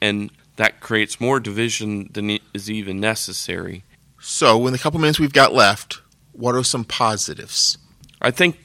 and 0.01 0.31
that 0.55 0.79
creates 0.79 1.21
more 1.21 1.39
division 1.39 2.09
than 2.13 2.39
is 2.53 2.69
even 2.69 2.99
necessary. 2.99 3.83
So, 4.19 4.65
in 4.65 4.73
the 4.73 4.79
couple 4.79 4.99
minutes 4.99 5.19
we've 5.19 5.31
got 5.31 5.53
left, 5.53 6.01
what 6.31 6.55
are 6.55 6.63
some 6.63 6.83
positives? 6.83 7.77
I 8.21 8.31
think 8.31 8.57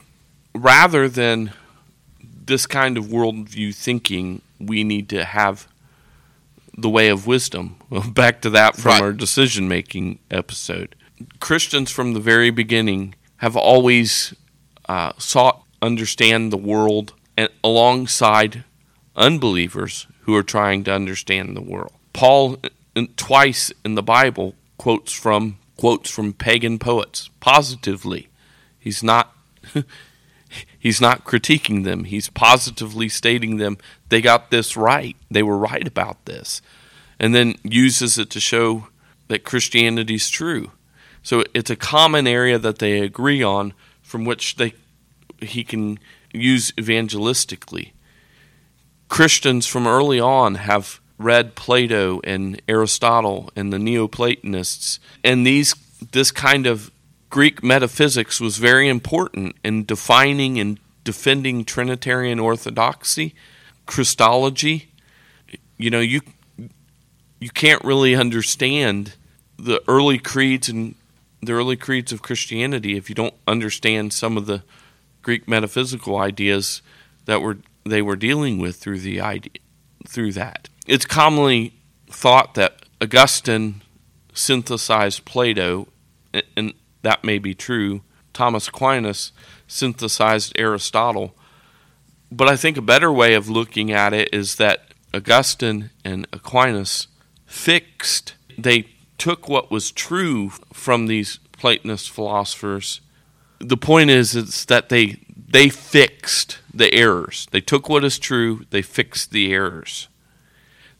rather 0.55 1.09
than 1.09 1.53
this 2.47 2.67
kind 2.67 2.97
of 2.97 3.07
worldview 3.07 3.75
thinking, 3.75 4.43
we 4.59 4.85
need 4.85 5.09
to 5.11 5.25
have 5.25 5.69
the 6.77 6.91
way 6.91 7.09
of 7.09 7.27
wisdom. 7.27 7.77
Back 8.13 8.41
to 8.43 8.51
that 8.51 8.77
from 8.77 8.93
right. 8.93 9.03
our 9.03 9.13
decision 9.13 9.69
making 9.69 10.19
episode. 10.31 10.95
Christians 11.41 11.91
from 11.91 12.13
the 12.13 12.21
very 12.21 12.51
beginning 12.51 13.15
have 13.39 13.57
always 13.57 14.35
uh, 14.89 15.13
sought 15.19 15.63
understand 15.81 16.53
the 16.53 16.57
world 16.57 17.13
and 17.37 17.49
alongside 17.63 18.65
unbelievers 19.17 20.07
who 20.21 20.35
are 20.35 20.43
trying 20.43 20.85
to 20.85 20.93
understand 20.93 21.57
the 21.57 21.63
world. 21.63 21.93
Paul 22.13 22.59
twice 23.17 23.73
in 23.85 23.95
the 23.95 24.03
Bible 24.03 24.55
quotes 24.79 25.13
from 25.13 25.59
quotes 25.77 26.11
from 26.11 26.33
pagan 26.33 26.79
poets 26.79 27.29
positively. 27.41 28.29
He's 28.79 29.03
not 29.03 29.35
he's 30.79 31.01
not 31.01 31.25
critiquing 31.25 31.85
them. 31.85 32.05
He's 32.05 32.29
positively 32.29 33.09
stating 33.09 33.57
them 33.57 33.79
they 34.09 34.21
got 34.21 34.51
this 34.51 34.77
right. 34.77 35.17
They 35.31 35.43
were 35.43 35.59
right 35.59 35.87
about 35.87 36.25
this. 36.25 36.63
And 37.19 37.35
then 37.35 37.57
uses 37.63 38.19
it 38.19 38.31
to 38.31 38.41
show 38.41 38.89
that 39.29 39.45
Christianity 39.45 40.15
is 40.15 40.31
true. 40.31 40.71
So 41.23 41.43
it's 41.55 41.71
a 41.71 41.77
common 41.77 42.27
area 42.27 42.59
that 42.59 42.79
they 42.79 43.01
agree 43.01 43.43
on 43.43 43.73
from 44.03 44.25
which 44.25 44.57
they 44.57 44.75
he 45.41 45.65
can 45.65 45.99
use 46.33 46.71
evangelistically. 46.73 47.91
Christians 49.09 49.67
from 49.67 49.87
early 49.87 50.21
on 50.21 50.57
have 50.57 51.01
read 51.19 51.55
Plato 51.55 52.21
and 52.25 52.61
Aristotle 52.69 53.51
and 53.57 53.73
the 53.73 53.79
Neoplatonists 53.79 55.01
and 55.23 55.47
these 55.47 55.75
this 56.13 56.31
kind 56.31 56.67
of 56.67 56.91
Greek 57.35 57.65
metaphysics 57.65 58.41
was 58.41 58.59
very 58.59 58.89
important 58.89 59.57
in 59.65 59.85
defining 59.85 60.57
and 60.61 60.79
defending 61.03 61.65
Trinitarian 61.65 62.39
orthodoxy, 62.39 63.35
Christology. 63.87 64.93
You 65.77 65.91
know, 65.91 65.99
you 65.99 66.21
you 67.41 67.51
can't 67.51 67.83
really 67.83 68.15
understand 68.15 69.15
the 69.59 69.83
early 69.89 70.17
creeds 70.17 70.69
and 70.69 70.95
the 71.43 71.55
early 71.55 71.75
creeds 71.75 72.13
of 72.13 72.23
Christianity 72.23 72.97
if 72.97 73.09
you 73.09 73.17
don't 73.17 73.35
understand 73.49 74.13
some 74.13 74.37
of 74.37 74.47
the 74.47 74.63
Greek 75.23 75.49
metaphysical 75.49 76.17
ideas 76.17 76.83
that 77.25 77.43
were 77.43 77.59
they 77.83 78.01
were 78.01 78.15
dealing 78.15 78.59
with 78.59 78.77
through 78.77 79.01
the 79.01 79.21
idea 79.21 79.51
through 80.07 80.31
that. 80.35 80.69
It's 80.87 81.05
commonly 81.05 81.75
thought 82.09 82.55
that 82.55 82.85
Augustine 83.03 83.83
synthesized 84.33 85.25
Plato 85.25 85.89
and 86.57 86.75
that 87.05 87.25
may 87.25 87.39
be 87.39 87.55
true. 87.55 88.03
Thomas 88.33 88.69
Aquinas 88.69 89.33
synthesized 89.69 90.53
Aristotle. 90.57 91.35
But 92.31 92.49
I 92.49 92.57
think 92.57 92.77
a 92.77 92.83
better 92.83 93.13
way 93.13 93.35
of 93.35 93.49
looking 93.49 93.93
at 93.93 94.13
it 94.13 94.29
is 94.33 94.57
that 94.57 94.93
Augustine 95.15 95.91
and 96.05 96.27
Aquinas 96.33 97.07
fixed, 97.47 98.35
they 98.59 98.89
took 99.19 99.49
what 99.49 99.71
was 99.71 99.93
true 99.93 100.51
from 100.73 101.07
these 101.07 101.39
Platonist 101.53 102.11
philosophers. 102.11 103.01
The 103.61 103.77
point 103.77 104.11
is, 104.11 104.35
is 104.35 104.65
that 104.67 104.89
they 104.89 105.21
they 105.49 105.69
fixed 105.69 106.59
the 106.73 106.93
errors. 106.93 107.47
They 107.53 107.61
took 107.61 107.89
what 107.89 108.05
is 108.05 108.19
true, 108.19 108.67
they 108.71 108.83
fixed 108.83 109.31
the 109.31 109.53
errors. 109.53 110.09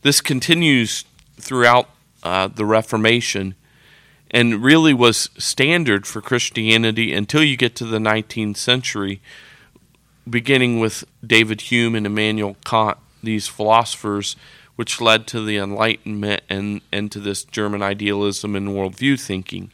This 0.03 0.21
continues 0.21 1.05
throughout 1.41 1.91
uh, 2.23 2.47
the 2.47 2.65
Reformation 2.65 3.57
and 4.35 4.65
really 4.65 4.93
was 4.93 5.31
standard 5.39 6.09
for 6.09 6.21
Christianity 6.21 7.15
until 7.15 7.45
you 7.45 7.57
get 7.57 7.77
to 7.77 7.85
the 7.85 8.01
19th 8.01 8.57
century, 8.57 9.23
beginning 10.29 10.81
with 10.81 11.05
David 11.25 11.61
Hume 11.61 11.95
and 11.95 12.05
Immanuel 12.05 12.57
Kant, 12.65 12.99
these 13.23 13.47
philosophers, 13.47 14.35
which 14.75 15.01
led 15.01 15.29
to 15.29 15.41
the 15.45 15.57
Enlightenment 15.57 16.43
and, 16.49 16.81
and 16.91 17.13
to 17.13 17.21
this 17.21 17.45
German 17.45 17.81
idealism 17.81 18.57
and 18.57 18.71
worldview 18.71 19.21
thinking. 19.21 19.71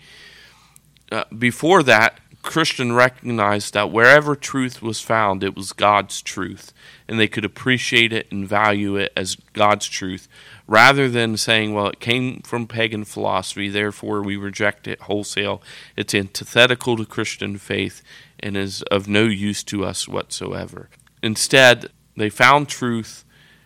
Uh, 1.11 1.25
before 1.37 1.83
that, 1.83 2.21
Christian 2.43 2.93
recognized 2.93 3.75
that 3.75 3.91
wherever 3.91 4.35
truth 4.35 4.81
was 4.81 5.01
found, 5.01 5.45
it 5.45 5.55
was 5.55 5.73
God's 5.73 6.23
truth, 6.23 6.73
and 7.07 7.21
they 7.21 7.29
could 7.29 7.45
appreciate 7.45 8.13
it 8.13 8.31
and 8.33 8.49
value 8.49 8.97
it 8.97 9.13
as 9.17 9.37
God's 9.53 9.87
truth 9.87 10.27
rather 10.67 11.09
than 11.09 11.37
saying, 11.37 11.75
well, 11.75 11.89
it 11.89 12.01
came 12.01 12.41
from 12.43 12.67
pagan 12.67 13.05
philosophy, 13.05 13.69
therefore 13.69 14.23
we 14.23 14.37
reject 14.37 14.87
it 14.87 15.03
wholesale. 15.03 15.61
It's 15.97 16.15
antithetical 16.15 16.97
to 16.97 17.05
Christian 17.05 17.59
faith 17.59 18.03
and 18.39 18.57
is 18.57 18.83
of 18.83 19.09
no 19.09 19.25
use 19.25 19.65
to 19.65 19.85
us 19.85 20.07
whatsoever. 20.07 20.89
Instead, 21.23 21.91
they 22.17 22.31
found 22.31 22.69
truth 22.69 23.25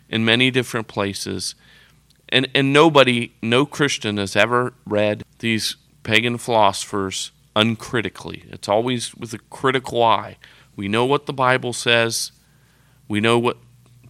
in 0.09 0.25
many 0.25 0.49
different 0.49 0.87
places. 0.87 1.53
And, 2.29 2.49
and 2.55 2.73
nobody, 2.73 3.33
no 3.41 3.65
Christian 3.65 4.17
has 4.17 4.35
ever 4.35 4.73
read 4.85 5.23
these 5.39 5.75
pagan 6.01 6.37
philosophers 6.39 7.31
uncritically. 7.55 8.43
It's 8.49 8.67
always 8.67 9.15
with 9.15 9.33
a 9.33 9.39
critical 9.49 10.03
eye. 10.03 10.37
We 10.75 10.87
know 10.87 11.05
what 11.05 11.25
the 11.25 11.33
Bible 11.33 11.73
says, 11.73 12.31
we 13.07 13.19
know 13.19 13.39
what 13.39 13.57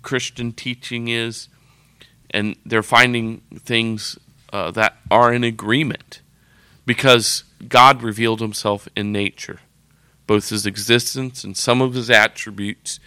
Christian 0.02 0.52
teaching 0.52 1.08
is, 1.08 1.50
and 2.32 2.56
they're 2.66 2.84
finding 2.84 3.42
things 3.56 4.18
uh, 4.52 4.72
that 4.72 4.98
are 5.12 5.34
in 5.34 5.44
agreement 5.44 6.22
because 6.86 7.44
God 7.68 8.02
revealed 8.02 8.40
himself 8.40 8.88
in 8.96 9.12
nature, 9.12 9.60
both 10.28 10.50
his 10.50 10.66
existence 10.66 11.44
and 11.44 11.58
some 11.58 11.82
of 11.82 11.94
his 11.94 12.10
attributes 12.10 13.00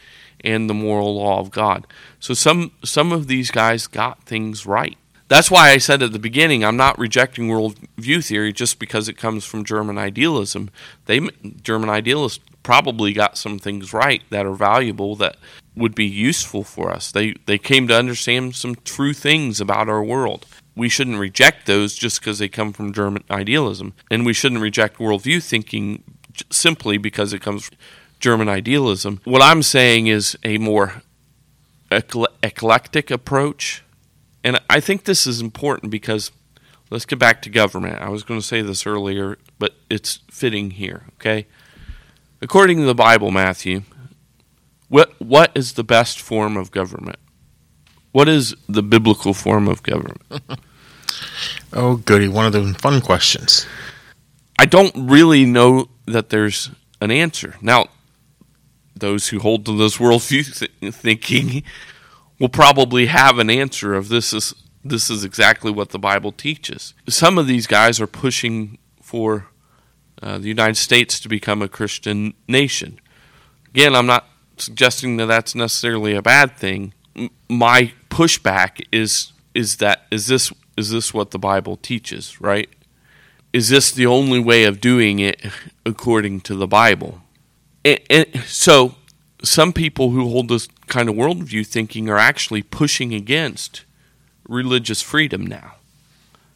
and 0.45 0.69
the 0.69 0.75
moral 0.75 1.17
law 1.17 1.41
of 1.41 1.51
God. 1.51 1.87
So 2.21 2.35
some 2.35 2.73
some 2.85 3.13
of 3.13 3.27
these 3.27 3.51
guys 3.51 3.87
got 3.87 4.25
things 4.25 4.67
right. 4.67 4.99
That's 5.29 5.51
why 5.51 5.71
I 5.71 5.79
said 5.79 6.03
at 6.03 6.13
the 6.13 6.19
beginning 6.19 6.65
I'm 6.65 6.77
not 6.77 6.99
rejecting 6.99 7.49
worldview 7.49 8.25
theory 8.25 8.53
just 8.53 8.79
because 8.79 9.09
it 9.09 9.19
comes 9.19 9.45
from 9.45 9.65
German 9.65 9.99
idealism. 9.99 10.71
They 11.07 11.21
German 11.63 11.91
idealists 11.91 12.43
probably 12.63 13.13
got 13.13 13.39
some 13.39 13.59
things 13.59 13.93
right 13.93 14.23
that 14.31 14.47
are 14.47 14.55
valuable 14.55 15.17
that 15.17 15.37
would 15.77 15.95
be 15.95 16.07
useful 16.07 16.65
for 16.65 16.91
us. 16.91 17.13
They 17.13 17.35
they 17.47 17.59
came 17.59 17.87
to 17.89 17.97
understand 17.97 18.57
some 18.57 18.75
true 18.85 19.13
things 19.13 19.61
about 19.61 19.89
our 19.89 20.03
world. 20.03 20.47
We 20.75 20.89
shouldn't 20.89 21.19
reject 21.19 21.67
those 21.67 21.95
just 21.95 22.21
because 22.21 22.39
they 22.39 22.49
come 22.49 22.73
from 22.73 22.93
German 22.93 23.25
idealism, 23.31 23.95
and 24.11 24.25
we 24.25 24.33
shouldn't 24.33 24.61
reject 24.61 24.99
worldview 24.99 25.43
thinking 25.43 26.03
simply 26.51 26.99
because 26.99 27.33
it 27.33 27.43
comes 27.43 27.67
from 27.67 27.79
German 28.21 28.49
idealism. 28.49 29.21
What 29.25 29.43
I'm 29.43 29.63
saying 29.63 30.07
is 30.07 30.39
a 30.45 30.59
more 30.59 31.03
eclectic 31.91 33.11
approach, 33.11 33.83
and 34.45 34.61
I 34.71 34.81
think 34.81 35.05
this 35.05 35.27
is 35.27 35.41
important 35.41 35.91
because 35.91 36.31
let's 36.91 37.05
get 37.05 37.19
back 37.19 37.43
to 37.43 37.51
government. 37.51 38.01
I 38.01 38.09
was 38.09 38.23
going 38.23 38.41
to 38.41 38.47
say 38.47 38.63
this 38.63 38.87
earlier, 38.87 39.39
but 39.59 39.75
it's 39.91 40.21
fitting 40.31 40.73
here, 40.73 41.05
okay? 41.15 41.47
According 42.41 42.79
to 42.79 42.85
the 42.85 42.95
Bible, 42.95 43.31
Matthew, 43.31 43.83
what 44.89 45.21
what 45.21 45.51
is 45.55 45.73
the 45.73 45.85
best 45.85 46.21
form 46.21 46.57
of 46.57 46.71
government? 46.71 47.19
What 48.13 48.29
is 48.29 48.55
the 48.69 48.83
biblical 48.83 49.35
form 49.35 49.69
of 49.69 49.83
government? 49.83 50.23
oh, 51.73 51.97
goody, 51.97 52.29
one 52.29 52.47
of 52.47 52.53
the 52.53 52.75
fun 52.75 53.01
questions. 53.01 53.67
I 54.59 54.67
don't 54.67 54.95
really 54.97 55.45
know 55.45 55.89
that 56.07 56.31
there's 56.31 56.71
an 57.01 57.11
answer. 57.11 57.57
Now, 57.61 57.89
those 58.97 59.29
who 59.29 59.39
hold 59.39 59.67
to 59.67 59.77
this 59.77 59.99
worldview 59.99 60.59
th- 60.59 60.95
thinking 60.95 61.63
will 62.39 62.49
probably 62.49 63.07
have 63.07 63.39
an 63.39 63.51
answer 63.51 63.95
of 63.95 64.09
this 64.09 64.33
is 64.33 64.55
this 64.85 65.11
is 65.11 65.25
exactly 65.25 65.71
what 65.71 65.91
the 65.91 65.99
Bible 65.99 66.33
teaches. 66.33 66.95
Some 67.09 67.37
of 67.37 67.47
these 67.47 67.67
guys 67.67 68.01
are 68.01 68.07
pushing 68.07 68.79
for 69.03 69.49
uh, 70.23 70.39
the 70.39 70.49
United 70.49 70.77
States 70.77 71.21
to 71.21 71.29
become 71.29 71.63
a 71.63 71.69
Christian 71.69 72.35
nation. 72.47 73.01
Again, 73.69 73.95
I'm 73.95 74.07
not 74.07 74.27
suggesting 74.57 75.17
that 75.17 75.27
that's 75.27 75.55
necessarily 75.55 76.15
a 76.15 76.23
bad 76.23 76.57
thing. 76.57 76.95
M- 77.17 77.31
my 77.49 77.93
pushback 78.09 78.85
is 78.93 79.33
is 79.55 79.77
that 79.77 80.07
is 80.11 80.27
this 80.29 80.53
is 80.77 80.91
this 80.91 81.13
what 81.13 81.33
the 81.33 81.39
Bible 81.39 81.77
teaches, 81.77 82.41
right? 82.41 82.69
Is 83.53 83.69
this 83.69 83.91
the 83.91 84.07
only 84.07 84.39
way 84.39 84.65
of 84.65 84.81
doing 84.81 85.19
it 85.19 85.45
according 85.87 86.43
to 86.43 86.55
the 86.55 86.67
Bible? 86.67 87.23
And, 87.85 88.01
and 88.11 88.27
so, 88.47 88.95
some 89.43 89.73
people 89.73 90.11
who 90.11 90.29
hold 90.29 90.49
this 90.49 90.69
kind 90.87 91.09
of 91.09 91.15
worldview 91.15 91.67
thinking 91.67 92.09
are 92.09 92.19
actually 92.19 92.63
pushing 92.63 93.15
against 93.15 93.85
religious 94.49 95.03
freedom 95.03 95.47
now. 95.47 95.75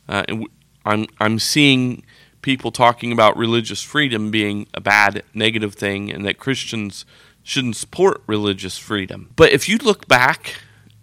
Uh, 0.09 0.25
and 0.29 0.47
I'm 0.85 1.07
I'm 1.21 1.39
seeing 1.39 2.03
people 2.43 2.73
talking 2.73 3.13
about 3.13 3.37
religious 3.37 3.83
freedom 3.83 4.31
being 4.31 4.67
a 4.75 4.81
bad, 4.81 5.23
negative 5.33 5.75
thing, 5.75 6.11
and 6.11 6.25
that 6.27 6.39
Christians 6.39 7.05
shouldn't 7.45 7.77
support 7.77 8.23
religious 8.27 8.79
freedom. 8.79 9.31
But 9.37 9.53
if 9.53 9.69
you 9.69 9.79
look 9.79 10.09
back 10.09 10.57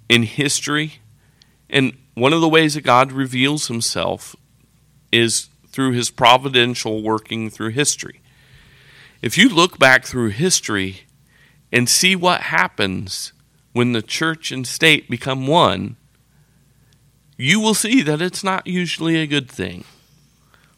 in 0.09 0.23
history, 0.23 0.99
and 1.69 1.97
one 2.13 2.33
of 2.33 2.41
the 2.41 2.49
ways 2.49 2.73
that 2.73 2.81
God 2.81 3.11
reveals 3.11 3.67
Himself 3.67 4.35
is 5.11 5.47
through 5.67 5.93
His 5.93 6.09
providential 6.09 7.01
working 7.01 7.49
through 7.49 7.69
history. 7.69 8.21
If 9.21 9.37
you 9.37 9.49
look 9.49 9.77
back 9.79 10.05
through 10.05 10.29
history 10.29 11.01
and 11.71 11.89
see 11.89 12.15
what 12.15 12.41
happens 12.41 13.33
when 13.73 13.93
the 13.93 14.01
church 14.01 14.51
and 14.51 14.65
state 14.65 15.09
become 15.09 15.47
one, 15.47 15.95
you 17.37 17.59
will 17.59 17.73
see 17.73 18.01
that 18.01 18.21
it's 18.21 18.43
not 18.43 18.67
usually 18.67 19.15
a 19.15 19.27
good 19.27 19.49
thing. 19.49 19.83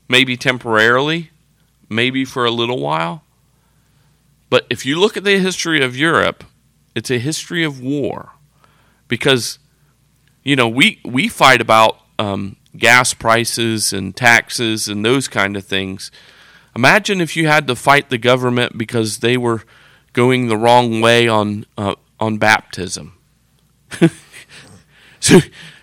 Maybe 0.08 0.36
temporarily, 0.38 1.32
maybe 1.90 2.26
for 2.26 2.46
a 2.46 2.52
little 2.52 2.80
while. 2.80 3.24
But 4.50 4.68
if 4.70 4.86
you 4.86 5.00
look 5.00 5.16
at 5.16 5.24
the 5.24 5.40
history 5.40 5.82
of 5.82 5.96
Europe, 5.96 6.44
it's 6.94 7.10
a 7.10 7.18
history 7.18 7.64
of 7.64 7.82
war. 7.82 8.34
Because, 9.08 9.60
you 10.44 10.56
know, 10.56 10.68
we, 10.68 11.00
we 11.06 11.30
fight 11.30 11.62
about 11.62 11.98
um, 12.20 12.58
gas 12.78 13.14
prices 13.14 13.94
and 13.94 14.16
taxes 14.16 14.88
and 14.88 15.04
those 15.04 15.28
kind 15.28 15.56
of 15.56 15.66
things. 15.66 16.12
Imagine 16.76 17.22
if 17.22 17.36
you 17.36 17.48
had 17.48 17.68
to 17.68 17.76
fight 17.76 18.10
the 18.10 18.18
government 18.18 18.78
because 18.78 19.20
they 19.20 19.38
were 19.38 19.64
going 20.14 20.48
the 20.48 20.58
wrong 20.58 21.02
way 21.02 21.28
on 21.28 21.66
uh, 21.78 21.96
on 22.20 22.38
baptism. 22.38 23.18
so 25.20 25.40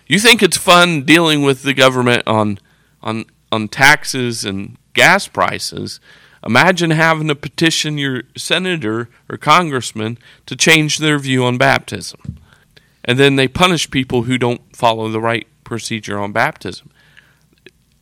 you 0.07 0.19
think 0.19 0.41
it's 0.41 0.57
fun 0.57 1.03
dealing 1.03 1.43
with 1.43 1.63
the 1.63 1.73
government 1.73 2.23
on 2.27 2.59
on 3.01 3.25
on 3.51 3.67
taxes 3.67 4.45
and 4.45 4.77
gas 4.93 5.27
prices? 5.27 5.99
Imagine 6.45 6.91
having 6.91 7.27
to 7.27 7.35
petition 7.35 7.97
your 7.97 8.23
senator 8.37 9.09
or 9.29 9.37
congressman 9.37 10.17
to 10.45 10.55
change 10.55 10.97
their 10.97 11.19
view 11.19 11.43
on 11.43 11.57
baptism. 11.57 12.37
And 13.03 13.19
then 13.19 13.35
they 13.35 13.47
punish 13.47 13.91
people 13.91 14.23
who 14.23 14.37
don't 14.37 14.75
follow 14.75 15.09
the 15.09 15.19
right 15.19 15.47
procedure 15.63 16.17
on 16.17 16.31
baptism. 16.31 16.91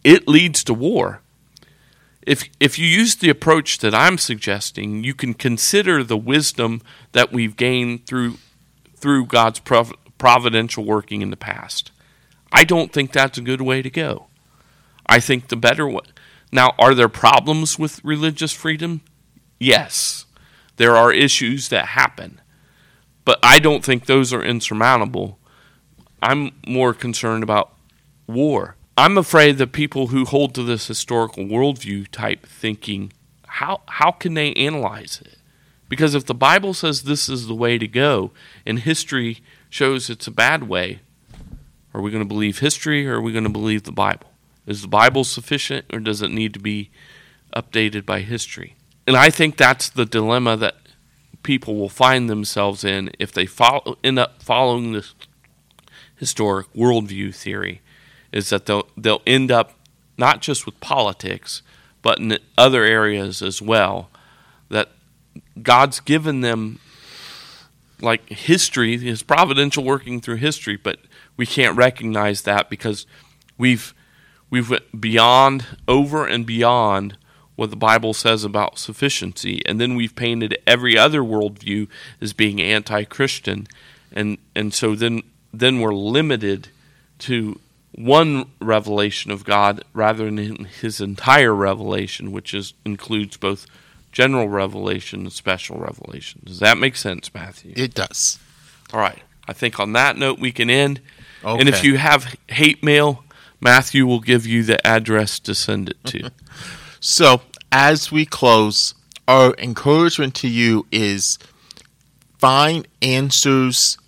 It 0.03 0.27
leads 0.27 0.63
to 0.65 0.73
war. 0.73 1.21
If 2.27 2.49
if 2.59 2.77
you 2.77 2.85
use 2.85 3.15
the 3.15 3.29
approach 3.29 3.77
that 3.79 3.95
I'm 3.95 4.17
suggesting, 4.17 5.01
you 5.01 5.13
can 5.13 5.33
consider 5.33 6.03
the 6.03 6.17
wisdom 6.17 6.81
that 7.13 7.31
we've 7.31 7.55
gained 7.55 8.05
through 8.05 8.37
through 8.97 9.27
God's 9.27 9.59
prov- 9.59 9.93
providential 10.17 10.83
working 10.83 11.21
in 11.21 11.29
the 11.29 11.37
past. 11.37 11.91
I 12.51 12.65
don't 12.65 12.91
think 12.91 13.13
that's 13.13 13.37
a 13.37 13.41
good 13.41 13.61
way 13.61 13.81
to 13.81 13.89
go. 13.89 14.27
I 15.05 15.21
think 15.21 15.47
the 15.47 15.55
better 15.55 15.87
way. 15.87 16.01
Now, 16.51 16.73
are 16.77 16.93
there 16.93 17.09
problems 17.09 17.79
with 17.79 18.03
religious 18.03 18.51
freedom? 18.51 19.01
Yes. 19.57 20.25
There 20.75 20.97
are 20.97 21.11
issues 21.13 21.69
that 21.69 21.87
happen. 21.87 22.41
But 23.23 23.39
I 23.43 23.59
don't 23.59 23.85
think 23.85 24.05
those 24.05 24.33
are 24.33 24.43
insurmountable. 24.43 25.39
I'm 26.21 26.51
more 26.65 26.93
concerned 26.93 27.43
about 27.43 27.73
war. 28.27 28.76
I'm 28.97 29.15
afraid 29.15 29.60
that 29.60 29.73
people 29.73 30.07
who 30.07 30.25
hold 30.25 30.55
to 30.55 30.63
this 30.63 30.88
historical 30.88 31.45
worldview 31.45 32.07
type 32.07 32.47
thinking, 32.47 33.13
how 33.45 33.81
how 33.86 34.10
can 34.10 34.33
they 34.33 34.53
analyze 34.53 35.21
it? 35.23 35.38
Because 35.88 36.15
if 36.15 36.25
the 36.25 36.33
Bible 36.33 36.73
says 36.73 37.03
this 37.03 37.29
is 37.29 37.45
the 37.45 37.53
way 37.53 37.77
to 37.77 37.88
go 37.88 38.31
and 38.65 38.79
history 38.79 39.43
shows 39.69 40.10
it's 40.10 40.25
a 40.25 40.31
bad 40.31 40.67
way, 40.67 41.01
are 41.93 42.01
we 42.01 42.10
going 42.10 42.23
to 42.23 42.27
believe 42.27 42.57
history 42.57 43.07
or 43.07 43.17
are 43.17 43.21
we 43.21 43.31
going 43.31 43.43
to 43.43 43.51
believe 43.51 43.83
the 43.83 43.91
Bible? 43.91 44.31
Is 44.65 44.81
the 44.81 44.88
Bible 44.88 45.23
sufficient 45.23 45.86
or 45.93 45.99
does 45.99 46.23
it 46.23 46.31
need 46.31 46.55
to 46.55 46.60
be 46.60 46.89
updated 47.55 48.03
by 48.03 48.21
history? 48.21 48.75
And 49.05 49.15
I 49.15 49.29
think 49.29 49.57
that's 49.57 49.89
the 49.89 50.05
dilemma 50.05 50.57
that 50.57 50.75
people 51.43 51.75
will 51.75 51.88
find 51.88 52.29
themselves 52.29 52.83
in 52.83 53.12
if 53.19 53.31
they 53.31 53.45
follow, 53.45 53.97
end 54.03 54.17
up 54.17 54.41
following 54.41 54.91
this 54.91 55.13
historic 56.15 56.65
worldview 56.73 57.33
theory 57.33 57.81
is 58.31 58.49
that 58.49 58.65
they'll 58.65 58.87
they'll 58.97 59.21
end 59.25 59.51
up 59.51 59.73
not 60.17 60.41
just 60.41 60.65
with 60.65 60.79
politics, 60.79 61.61
but 62.01 62.19
in 62.19 62.37
other 62.57 62.83
areas 62.83 63.41
as 63.41 63.61
well. 63.61 64.09
That 64.69 64.89
God's 65.61 65.99
given 65.99 66.41
them 66.41 66.79
like 68.01 68.27
history, 68.29 68.97
His 68.97 69.23
providential 69.23 69.83
working 69.83 70.21
through 70.21 70.35
history, 70.37 70.75
but 70.75 70.99
we 71.35 71.45
can't 71.45 71.77
recognize 71.77 72.43
that 72.43 72.69
because 72.69 73.05
we've 73.57 73.93
we've 74.49 74.69
went 74.69 74.99
beyond 74.99 75.65
over 75.87 76.25
and 76.25 76.45
beyond 76.45 77.17
what 77.55 77.71
the 77.71 77.75
Bible 77.75 78.13
says 78.13 78.43
about 78.43 78.77
sufficiency, 78.77 79.63
and 79.65 79.81
then 79.81 79.95
we've 79.95 80.15
painted 80.15 80.57
every 80.67 80.95
other 80.95 81.21
worldview 81.21 81.87
as 82.21 82.33
being 82.33 82.61
anti-Christian, 82.61 83.67
and 84.11 84.37
and 84.55 84.73
so 84.73 84.95
then 84.95 85.23
then 85.53 85.79
we're 85.79 85.93
limited 85.93 86.69
to 87.19 87.59
one 87.97 88.51
revelation 88.62 89.31
of 89.31 89.43
God 89.43 89.83
rather 89.93 90.25
than 90.25 90.65
His 90.65 91.01
entire 91.01 91.53
revelation, 91.53 92.31
which 92.31 92.53
is 92.53 92.73
includes 92.86 93.38
both 93.38 93.65
general 94.12 94.47
revelation 94.47 95.21
and 95.21 95.33
special 95.33 95.77
revelation. 95.79 96.41
Does 96.45 96.60
that 96.60 96.77
make 96.77 96.95
sense, 96.95 97.33
Matthew? 97.33 97.73
It 97.75 97.93
does. 97.93 98.39
All 98.93 98.99
right. 98.99 99.21
I 99.47 99.53
think 99.53 99.79
on 99.79 99.93
that 99.93 100.17
note 100.17 100.39
we 100.39 100.51
can 100.51 100.69
end. 100.69 101.01
Okay. 101.43 101.60
And 101.60 101.67
if 101.67 101.83
you 101.83 101.97
have 101.97 102.36
hate 102.47 102.83
mail, 102.83 103.23
Matthew 103.60 104.05
will 104.05 104.19
give 104.19 104.45
you 104.45 104.63
the 104.63 104.86
address 104.86 105.39
to 105.39 105.55
send 105.55 105.89
it 105.89 106.03
to. 106.05 106.31
So, 106.99 107.41
as 107.71 108.12
we 108.12 108.25
close, 108.25 108.95
our 109.27 109.53
encouragement 109.60 110.33
to 110.36 110.47
you 110.47 110.88
is 110.91 111.38
find 112.39 112.88
answers 113.03 113.99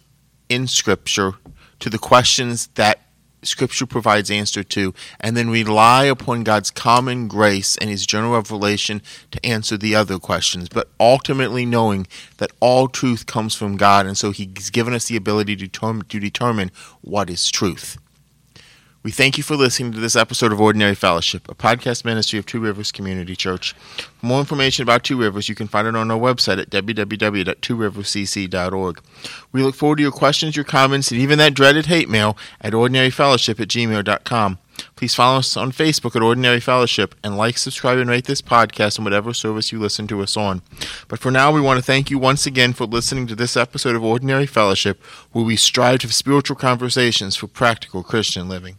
in 0.50 0.66
Scripture 0.66 1.34
to 1.80 1.90
the 1.92 2.00
questions 2.00 2.68
that 2.76 3.00
Scripture 3.42 3.86
provides 3.86 4.30
answer 4.30 4.64
to, 4.64 4.94
and 5.20 5.36
then 5.36 5.50
rely 5.50 6.06
upon 6.06 6.44
God's 6.44 6.72
common 6.72 7.28
grace 7.28 7.78
and 7.78 7.90
His 7.90 8.06
general 8.06 8.34
revelation 8.34 9.02
to 9.32 9.46
answer 9.46 9.78
the 9.78 9.96
other 9.96 10.20
questions. 10.20 10.70
But 10.70 10.90
ultimately, 11.00 11.66
knowing 11.66 12.08
that 12.38 12.52
all 12.60 12.88
truth 12.88 13.26
comes 13.26 13.56
from 13.56 13.78
God, 13.78 14.06
and 14.06 14.18
so 14.18 14.32
He's 14.32 14.70
given 14.70 14.94
us 14.94 15.08
the 15.08 15.16
ability 15.16 15.56
to 15.56 15.66
determine, 15.66 16.06
to 16.08 16.20
determine 16.20 16.72
what 17.02 17.30
is 17.30 17.50
truth. 17.50 17.98
We 19.02 19.12
thank 19.12 19.38
you 19.38 19.44
for 19.44 19.56
listening 19.56 19.94
to 19.94 20.00
this 20.02 20.18
episode 20.18 20.52
of 20.52 20.60
Ordinary 20.60 20.94
Fellowship, 20.94 21.48
a 21.48 21.56
podcast 21.56 22.04
ministry 22.04 22.38
of 22.38 22.46
Two 22.46 22.60
Rivers 22.60 22.92
Community 22.92 23.34
Church. 23.34 23.72
For 23.72 24.26
more 24.26 24.42
information 24.42 24.84
about 24.84 25.06
Two 25.06 25.18
Rivers, 25.18 25.48
you 25.48 25.56
can 25.56 25.70
find 25.70 25.88
it 25.88 25.96
on 25.96 26.12
our 26.12 26.20
website 26.20 26.60
at 26.60 26.70
www.tworiverscc.org. 26.70 29.02
We 29.54 29.64
look 29.64 29.76
forward 29.76 29.96
to 29.96 30.02
your 30.02 30.12
questions, 30.12 30.58
your 30.58 30.66
comments, 30.66 31.12
and 31.12 31.22
even 31.22 31.40
that 31.40 31.54
dreaded 31.54 31.86
hate 31.86 32.10
mail 32.10 32.36
at 32.60 32.74
ordinaryfellowship 32.74 33.62
at 33.62 33.70
gmail.com. 33.70 34.58
Please 34.98 35.16
follow 35.16 35.40
us 35.40 35.56
on 35.56 35.72
Facebook 35.72 36.18
at 36.18 36.22
Ordinary 36.22 36.60
Fellowship 36.60 37.16
and 37.24 37.38
like, 37.38 37.58
subscribe, 37.58 38.00
and 38.00 38.10
rate 38.10 38.26
this 38.26 38.42
podcast 38.42 39.00
on 39.00 39.06
whatever 39.06 39.34
service 39.34 39.72
you 39.72 39.80
listen 39.80 40.08
to 40.08 40.22
us 40.22 40.36
on. 40.36 40.62
But 41.08 41.20
for 41.20 41.32
now, 41.32 41.54
we 41.54 41.62
want 41.62 41.80
to 41.80 41.86
thank 41.86 42.12
you 42.12 42.20
once 42.20 42.46
again 42.46 42.74
for 42.74 42.84
listening 42.84 43.28
to 43.28 43.36
this 43.36 43.56
episode 43.56 43.96
of 43.96 44.04
Ordinary 44.04 44.46
Fellowship, 44.46 45.02
where 45.32 45.46
we 45.46 45.56
strive 45.56 46.00
to 46.00 46.08
have 46.08 46.14
spiritual 46.14 46.58
conversations 46.58 47.38
for 47.38 47.48
practical 47.48 48.04
Christian 48.04 48.50
living. 48.50 48.76